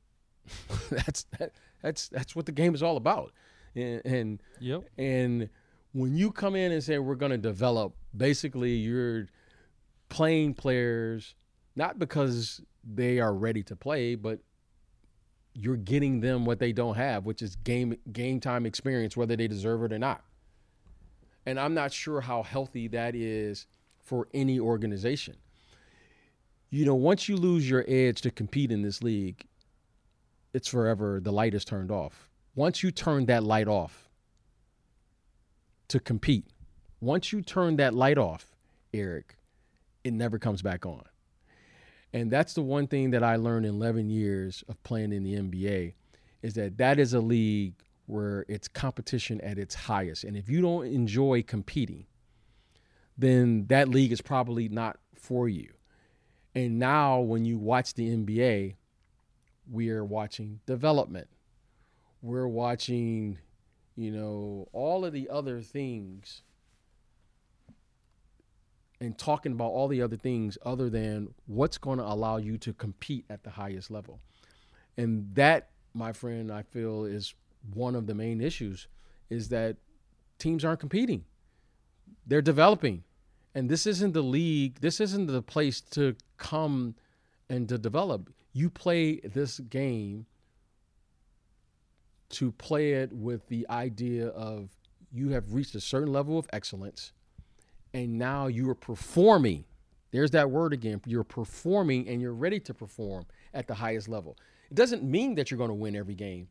that's 0.90 1.24
that, 1.38 1.52
that's 1.82 2.08
that's 2.08 2.34
what 2.36 2.46
the 2.46 2.52
game 2.52 2.74
is 2.74 2.82
all 2.82 2.96
about. 2.96 3.32
And 3.74 4.02
and, 4.04 4.42
yep. 4.60 4.84
and 4.98 5.48
when 5.92 6.14
you 6.16 6.30
come 6.30 6.54
in 6.54 6.72
and 6.72 6.82
say 6.82 6.98
we're 6.98 7.14
going 7.14 7.32
to 7.32 7.38
develop, 7.38 7.94
basically 8.16 8.74
you're 8.74 9.26
playing 10.08 10.54
players 10.54 11.34
not 11.76 11.98
because 11.98 12.60
they 12.84 13.20
are 13.20 13.34
ready 13.34 13.62
to 13.64 13.76
play, 13.76 14.14
but 14.14 14.40
you're 15.54 15.76
getting 15.76 16.20
them 16.20 16.44
what 16.44 16.58
they 16.58 16.72
don't 16.72 16.96
have, 16.96 17.24
which 17.24 17.42
is 17.42 17.56
game 17.56 17.96
game 18.12 18.40
time 18.40 18.66
experience, 18.66 19.16
whether 19.16 19.36
they 19.36 19.48
deserve 19.48 19.82
it 19.84 19.92
or 19.92 19.98
not. 19.98 20.22
And 21.46 21.58
I'm 21.58 21.74
not 21.74 21.92
sure 21.92 22.20
how 22.20 22.42
healthy 22.42 22.88
that 22.88 23.14
is 23.14 23.66
for 24.02 24.28
any 24.34 24.60
organization. 24.60 25.36
You 26.70 26.84
know, 26.84 26.94
once 26.94 27.28
you 27.28 27.36
lose 27.36 27.68
your 27.68 27.84
edge 27.88 28.20
to 28.22 28.30
compete 28.30 28.70
in 28.70 28.82
this 28.82 29.02
league, 29.02 29.44
it's 30.52 30.68
forever 30.68 31.20
the 31.20 31.32
light 31.32 31.54
is 31.54 31.64
turned 31.64 31.90
off. 31.90 32.28
Once 32.54 32.82
you 32.82 32.90
turn 32.90 33.26
that 33.26 33.42
light 33.44 33.68
off 33.68 34.08
to 35.88 36.00
compete, 36.00 36.46
once 37.00 37.32
you 37.32 37.40
turn 37.40 37.76
that 37.76 37.94
light 37.94 38.18
off, 38.18 38.54
Eric, 38.92 39.36
it 40.04 40.12
never 40.12 40.38
comes 40.38 40.62
back 40.62 40.84
on. 40.84 41.04
And 42.12 42.30
that's 42.30 42.54
the 42.54 42.62
one 42.62 42.86
thing 42.86 43.10
that 43.10 43.22
I 43.22 43.36
learned 43.36 43.66
in 43.66 43.74
11 43.74 44.10
years 44.10 44.64
of 44.68 44.82
playing 44.82 45.12
in 45.12 45.22
the 45.22 45.34
NBA 45.34 45.94
is 46.42 46.54
that 46.54 46.78
that 46.78 46.98
is 46.98 47.14
a 47.14 47.20
league 47.20 47.74
where 48.06 48.44
it's 48.48 48.66
competition 48.66 49.40
at 49.42 49.58
its 49.58 49.74
highest. 49.74 50.24
And 50.24 50.36
if 50.36 50.48
you 50.48 50.60
don't 50.60 50.86
enjoy 50.86 51.42
competing, 51.42 52.06
then 53.16 53.66
that 53.68 53.88
league 53.88 54.10
is 54.10 54.20
probably 54.20 54.68
not 54.68 54.98
for 55.14 55.48
you. 55.48 55.70
And 56.54 56.78
now 56.78 57.20
when 57.20 57.44
you 57.44 57.58
watch 57.58 57.94
the 57.94 58.08
NBA, 58.08 58.74
we 59.70 59.90
are 59.90 60.04
watching 60.04 60.60
development. 60.66 61.28
We're 62.22 62.48
watching, 62.48 63.38
you 63.96 64.10
know, 64.10 64.68
all 64.72 65.04
of 65.04 65.12
the 65.12 65.28
other 65.30 65.62
things 65.62 66.42
and 69.00 69.16
talking 69.16 69.52
about 69.52 69.68
all 69.68 69.88
the 69.88 70.02
other 70.02 70.16
things 70.16 70.58
other 70.64 70.90
than 70.90 71.32
what's 71.46 71.78
going 71.78 71.98
to 71.98 72.04
allow 72.04 72.36
you 72.36 72.58
to 72.58 72.72
compete 72.74 73.24
at 73.30 73.42
the 73.44 73.50
highest 73.50 73.90
level. 73.90 74.20
And 74.98 75.34
that, 75.34 75.70
my 75.94 76.12
friend, 76.12 76.52
I 76.52 76.62
feel 76.62 77.04
is 77.04 77.34
one 77.72 77.94
of 77.94 78.06
the 78.06 78.14
main 78.14 78.40
issues 78.40 78.88
is 79.30 79.48
that 79.48 79.76
teams 80.38 80.64
aren't 80.64 80.80
competing. 80.80 81.24
They're 82.26 82.42
developing. 82.42 83.04
And 83.54 83.68
this 83.68 83.86
isn't 83.86 84.12
the 84.12 84.22
league, 84.22 84.80
this 84.80 85.00
isn't 85.00 85.26
the 85.26 85.42
place 85.42 85.80
to 85.92 86.14
come 86.36 86.94
and 87.48 87.68
to 87.68 87.78
develop. 87.78 88.30
You 88.52 88.70
play 88.70 89.16
this 89.20 89.58
game 89.60 90.26
to 92.30 92.52
play 92.52 92.92
it 92.92 93.12
with 93.12 93.48
the 93.48 93.66
idea 93.68 94.28
of 94.28 94.70
you 95.12 95.30
have 95.30 95.52
reached 95.52 95.74
a 95.74 95.80
certain 95.80 96.12
level 96.12 96.38
of 96.38 96.48
excellence 96.52 97.12
and 97.92 98.18
now 98.18 98.46
you 98.46 98.68
are 98.70 98.74
performing. 98.74 99.64
There's 100.12 100.30
that 100.32 100.50
word 100.50 100.72
again. 100.72 101.00
You're 101.06 101.24
performing 101.24 102.08
and 102.08 102.20
you're 102.20 102.34
ready 102.34 102.60
to 102.60 102.74
perform 102.74 103.26
at 103.52 103.66
the 103.66 103.74
highest 103.74 104.08
level. 104.08 104.36
It 104.70 104.74
doesn't 104.74 105.02
mean 105.02 105.34
that 105.36 105.50
you're 105.50 105.58
going 105.58 105.70
to 105.70 105.74
win 105.74 105.96
every 105.96 106.14
game, 106.14 106.48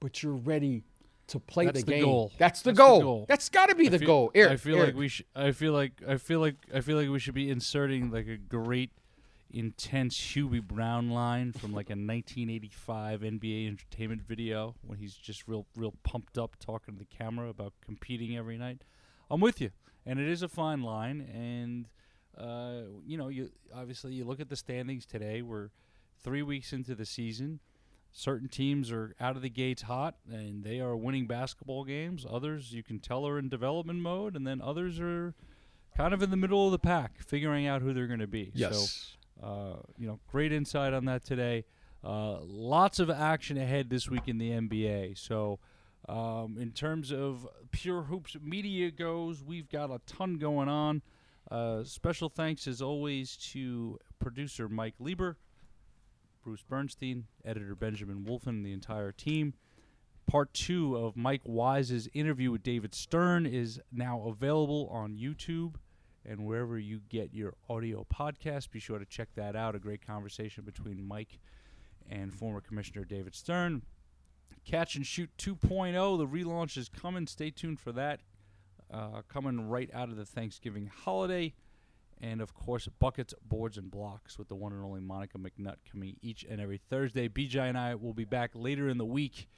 but 0.00 0.22
you're 0.22 0.34
ready 0.34 0.82
to 1.28 1.38
play 1.38 1.66
That's 1.66 1.80
the, 1.80 1.86
the 1.86 1.92
game. 1.92 2.04
goal. 2.04 2.32
That's 2.38 2.62
the 2.62 2.70
That's 2.70 2.78
the 2.78 2.82
goal. 2.84 3.00
goal. 3.00 3.26
That's 3.28 3.48
got 3.48 3.68
to 3.68 3.76
be 3.76 3.86
I 3.86 3.90
the 3.90 3.98
feel- 4.00 4.06
goal. 4.06 4.30
Eric, 4.34 4.52
I 4.52 4.56
feel 4.56 4.76
Eric. 4.76 4.86
like 4.88 4.96
we 4.96 5.08
should. 5.08 5.26
I 5.36 5.52
feel 5.52 5.72
like. 5.72 5.92
I 6.06 6.16
feel 6.16 6.40
like. 6.40 6.56
I 6.74 6.80
feel 6.80 6.96
like 6.96 7.08
we 7.08 7.20
should 7.20 7.34
be 7.34 7.48
inserting 7.48 8.10
like 8.10 8.26
a 8.26 8.36
great, 8.36 8.90
intense 9.52 10.18
Hubie 10.18 10.62
Brown 10.62 11.10
line 11.10 11.52
from 11.52 11.72
like 11.72 11.90
a 11.90 11.92
1985 11.92 13.20
NBA 13.20 13.66
entertainment 13.66 14.22
video 14.22 14.74
when 14.86 14.98
he's 14.98 15.14
just 15.14 15.46
real, 15.46 15.66
real 15.76 15.94
pumped 16.02 16.38
up 16.38 16.56
talking 16.58 16.94
to 16.94 16.98
the 16.98 17.04
camera 17.06 17.48
about 17.48 17.72
competing 17.84 18.36
every 18.36 18.58
night. 18.58 18.82
I'm 19.30 19.40
with 19.40 19.60
you, 19.60 19.70
and 20.06 20.18
it 20.18 20.28
is 20.28 20.42
a 20.42 20.48
fine 20.48 20.82
line. 20.82 21.20
And 21.20 21.88
uh, 22.36 22.88
you 23.06 23.16
know, 23.16 23.28
you 23.28 23.50
obviously 23.74 24.14
you 24.14 24.24
look 24.24 24.40
at 24.40 24.48
the 24.48 24.56
standings 24.56 25.06
today. 25.06 25.42
We're 25.42 25.70
three 26.22 26.42
weeks 26.42 26.72
into 26.72 26.94
the 26.94 27.06
season. 27.06 27.60
Certain 28.14 28.48
teams 28.48 28.92
are 28.92 29.14
out 29.18 29.36
of 29.36 29.42
the 29.42 29.48
gates 29.48 29.82
hot 29.82 30.16
and 30.30 30.64
they 30.64 30.80
are 30.80 30.94
winning 30.94 31.26
basketball 31.26 31.84
games. 31.84 32.26
Others 32.28 32.74
you 32.74 32.82
can 32.82 32.98
tell 32.98 33.26
are 33.26 33.38
in 33.38 33.48
development 33.48 34.00
mode, 34.00 34.36
and 34.36 34.46
then 34.46 34.60
others 34.60 35.00
are 35.00 35.34
kind 35.96 36.12
of 36.12 36.22
in 36.22 36.30
the 36.30 36.36
middle 36.36 36.66
of 36.66 36.72
the 36.72 36.78
pack, 36.78 37.18
figuring 37.18 37.66
out 37.66 37.82
who 37.82 37.92
they're 37.92 38.06
going 38.06 38.20
to 38.20 38.26
be. 38.26 38.50
yes. 38.54 38.76
So, 38.76 39.18
you 39.98 40.06
know, 40.06 40.20
great 40.30 40.52
insight 40.52 40.92
on 40.92 41.04
that 41.06 41.24
today. 41.24 41.64
Uh, 42.04 42.38
lots 42.40 42.98
of 42.98 43.10
action 43.10 43.56
ahead 43.56 43.88
this 43.88 44.08
week 44.08 44.26
in 44.26 44.38
the 44.38 44.50
NBA. 44.50 45.16
So, 45.16 45.60
um, 46.08 46.56
in 46.58 46.72
terms 46.72 47.12
of 47.12 47.46
Pure 47.70 48.02
Hoops 48.02 48.36
media 48.42 48.90
goes, 48.90 49.42
we've 49.42 49.68
got 49.68 49.90
a 49.90 50.00
ton 50.06 50.36
going 50.38 50.68
on. 50.68 51.02
Uh, 51.50 51.84
special 51.84 52.28
thanks, 52.28 52.66
as 52.66 52.82
always, 52.82 53.36
to 53.36 53.98
producer 54.18 54.68
Mike 54.68 54.94
Lieber, 54.98 55.36
Bruce 56.42 56.64
Bernstein, 56.68 57.26
editor 57.44 57.76
Benjamin 57.76 58.24
Wolfen, 58.24 58.48
and 58.48 58.66
the 58.66 58.72
entire 58.72 59.12
team. 59.12 59.54
Part 60.26 60.54
two 60.54 60.96
of 60.96 61.16
Mike 61.16 61.42
Wise's 61.44 62.08
interview 62.14 62.50
with 62.50 62.62
David 62.62 62.94
Stern 62.94 63.46
is 63.46 63.80
now 63.92 64.22
available 64.26 64.88
on 64.90 65.16
YouTube 65.16 65.74
and 66.24 66.44
wherever 66.44 66.78
you 66.78 67.00
get 67.08 67.34
your 67.34 67.54
audio 67.68 68.06
podcast. 68.12 68.70
Be 68.70 68.80
sure 68.80 68.98
to 68.98 69.04
check 69.04 69.28
that 69.34 69.56
out. 69.56 69.74
A 69.74 69.78
great 69.78 70.06
conversation 70.06 70.64
between 70.64 71.06
Mike 71.06 71.38
and 72.10 72.32
former 72.32 72.60
Commissioner 72.60 73.04
David 73.04 73.34
Stern. 73.34 73.82
Catch 74.64 74.94
and 74.96 75.06
Shoot 75.06 75.30
2.0, 75.38 76.18
the 76.18 76.26
relaunch 76.26 76.76
is 76.76 76.88
coming. 76.88 77.26
Stay 77.26 77.50
tuned 77.50 77.80
for 77.80 77.92
that. 77.92 78.20
Uh, 78.92 79.22
coming 79.28 79.68
right 79.68 79.90
out 79.94 80.10
of 80.10 80.16
the 80.16 80.26
Thanksgiving 80.26 80.90
holiday. 81.04 81.54
And 82.20 82.40
of 82.40 82.54
course, 82.54 82.88
Buckets, 83.00 83.34
Boards, 83.44 83.76
and 83.76 83.90
Blocks 83.90 84.38
with 84.38 84.48
the 84.48 84.54
one 84.54 84.72
and 84.72 84.84
only 84.84 85.00
Monica 85.00 85.38
McNutt 85.38 85.76
coming 85.90 86.16
each 86.22 86.44
and 86.48 86.60
every 86.60 86.78
Thursday. 86.78 87.28
BJ 87.28 87.56
and 87.56 87.76
I 87.76 87.96
will 87.96 88.14
be 88.14 88.24
back 88.24 88.50
later 88.54 88.88
in 88.88 88.98
the 88.98 89.04
week 89.04 89.48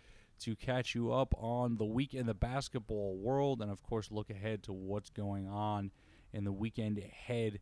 to 0.40 0.56
catch 0.56 0.94
you 0.94 1.12
up 1.12 1.34
on 1.36 1.76
the 1.76 1.84
week 1.84 2.14
in 2.14 2.26
the 2.26 2.34
basketball 2.34 3.16
world 3.16 3.60
and, 3.60 3.70
of 3.70 3.82
course, 3.82 4.10
look 4.10 4.30
ahead 4.30 4.62
to 4.62 4.72
what's 4.72 5.10
going 5.10 5.46
on 5.46 5.90
in 6.34 6.44
the 6.44 6.52
weekend 6.52 6.98
ahead. 6.98 7.60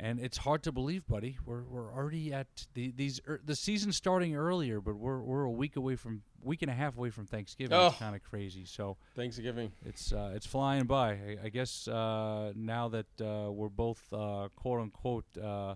And 0.00 0.20
it's 0.20 0.36
hard 0.38 0.62
to 0.62 0.70
believe, 0.70 1.06
buddy. 1.08 1.38
We're, 1.44 1.64
we're 1.64 1.92
already 1.92 2.32
at 2.32 2.46
the 2.74 2.92
these 2.92 3.20
er, 3.26 3.40
the 3.44 3.56
season 3.56 3.90
starting 3.92 4.36
earlier, 4.36 4.80
but 4.80 4.94
we're 4.94 5.18
we're 5.20 5.42
a 5.42 5.50
week 5.50 5.74
away 5.74 5.96
from 5.96 6.22
week 6.44 6.62
and 6.62 6.70
a 6.70 6.74
half 6.74 6.96
away 6.96 7.10
from 7.10 7.26
Thanksgiving. 7.26 7.76
It's 7.76 7.96
Oh. 7.96 7.98
kind 7.98 8.14
of 8.14 8.22
crazy. 8.22 8.64
So 8.64 8.96
Thanksgiving. 9.16 9.72
it's 9.84 10.12
uh, 10.12 10.30
it's 10.36 10.46
flying 10.46 10.84
by. 10.84 11.10
I, 11.14 11.36
I 11.46 11.48
guess 11.48 11.88
uh, 11.88 12.52
now 12.54 12.88
that 12.90 13.06
uh, 13.20 13.50
we're 13.50 13.68
both 13.68 14.00
uh, 14.12 14.48
quote 14.54 14.80
unquote 14.82 15.24
uh, 15.36 15.74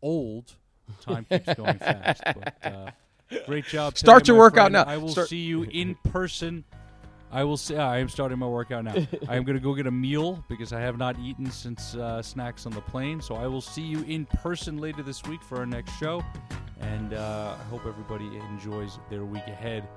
old, 0.00 0.52
time 1.00 1.26
keeps 1.28 1.52
going 1.54 1.78
fast. 1.80 2.22
But 2.24 2.54
uh, 2.72 2.90
Great 3.46 3.64
job. 3.64 3.96
Start 3.98 4.24
today, 4.24 4.32
your 4.34 4.38
workout 4.42 4.70
friend. 4.70 4.86
now. 4.86 4.92
I 4.92 4.96
will 4.98 5.08
Start- 5.08 5.28
see 5.28 5.38
you 5.38 5.64
in 5.64 5.96
person. 6.04 6.62
I 7.34 7.42
will 7.42 7.56
say 7.56 7.76
I 7.76 7.98
am 7.98 8.08
starting 8.08 8.38
my 8.38 8.46
workout 8.46 8.84
now. 8.84 8.94
I 9.28 9.34
am 9.34 9.42
going 9.42 9.58
to 9.58 9.62
go 9.62 9.74
get 9.74 9.88
a 9.88 9.90
meal 9.90 10.44
because 10.48 10.72
I 10.72 10.80
have 10.80 10.96
not 10.96 11.18
eaten 11.18 11.50
since 11.50 11.96
uh, 11.96 12.22
snacks 12.22 12.64
on 12.64 12.70
the 12.70 12.80
plane. 12.80 13.20
So 13.20 13.34
I 13.34 13.48
will 13.48 13.60
see 13.60 13.82
you 13.82 14.04
in 14.04 14.24
person 14.26 14.78
later 14.78 15.02
this 15.02 15.20
week 15.24 15.42
for 15.42 15.58
our 15.58 15.66
next 15.66 15.98
show. 15.98 16.22
And 16.80 17.12
uh, 17.12 17.56
I 17.58 17.64
hope 17.64 17.86
everybody 17.86 18.36
enjoys 18.52 19.00
their 19.10 19.24
week 19.24 19.48
ahead. 19.48 19.88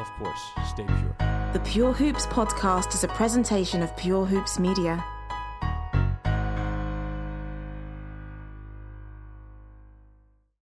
Of 0.00 0.10
course, 0.18 0.40
stay 0.68 0.84
pure. 0.84 1.16
The 1.52 1.62
Pure 1.64 1.92
Hoops 1.92 2.26
podcast 2.26 2.94
is 2.94 3.04
a 3.04 3.08
presentation 3.08 3.80
of 3.80 3.96
Pure 3.96 4.26
Hoops 4.26 4.58
Media. 4.58 5.04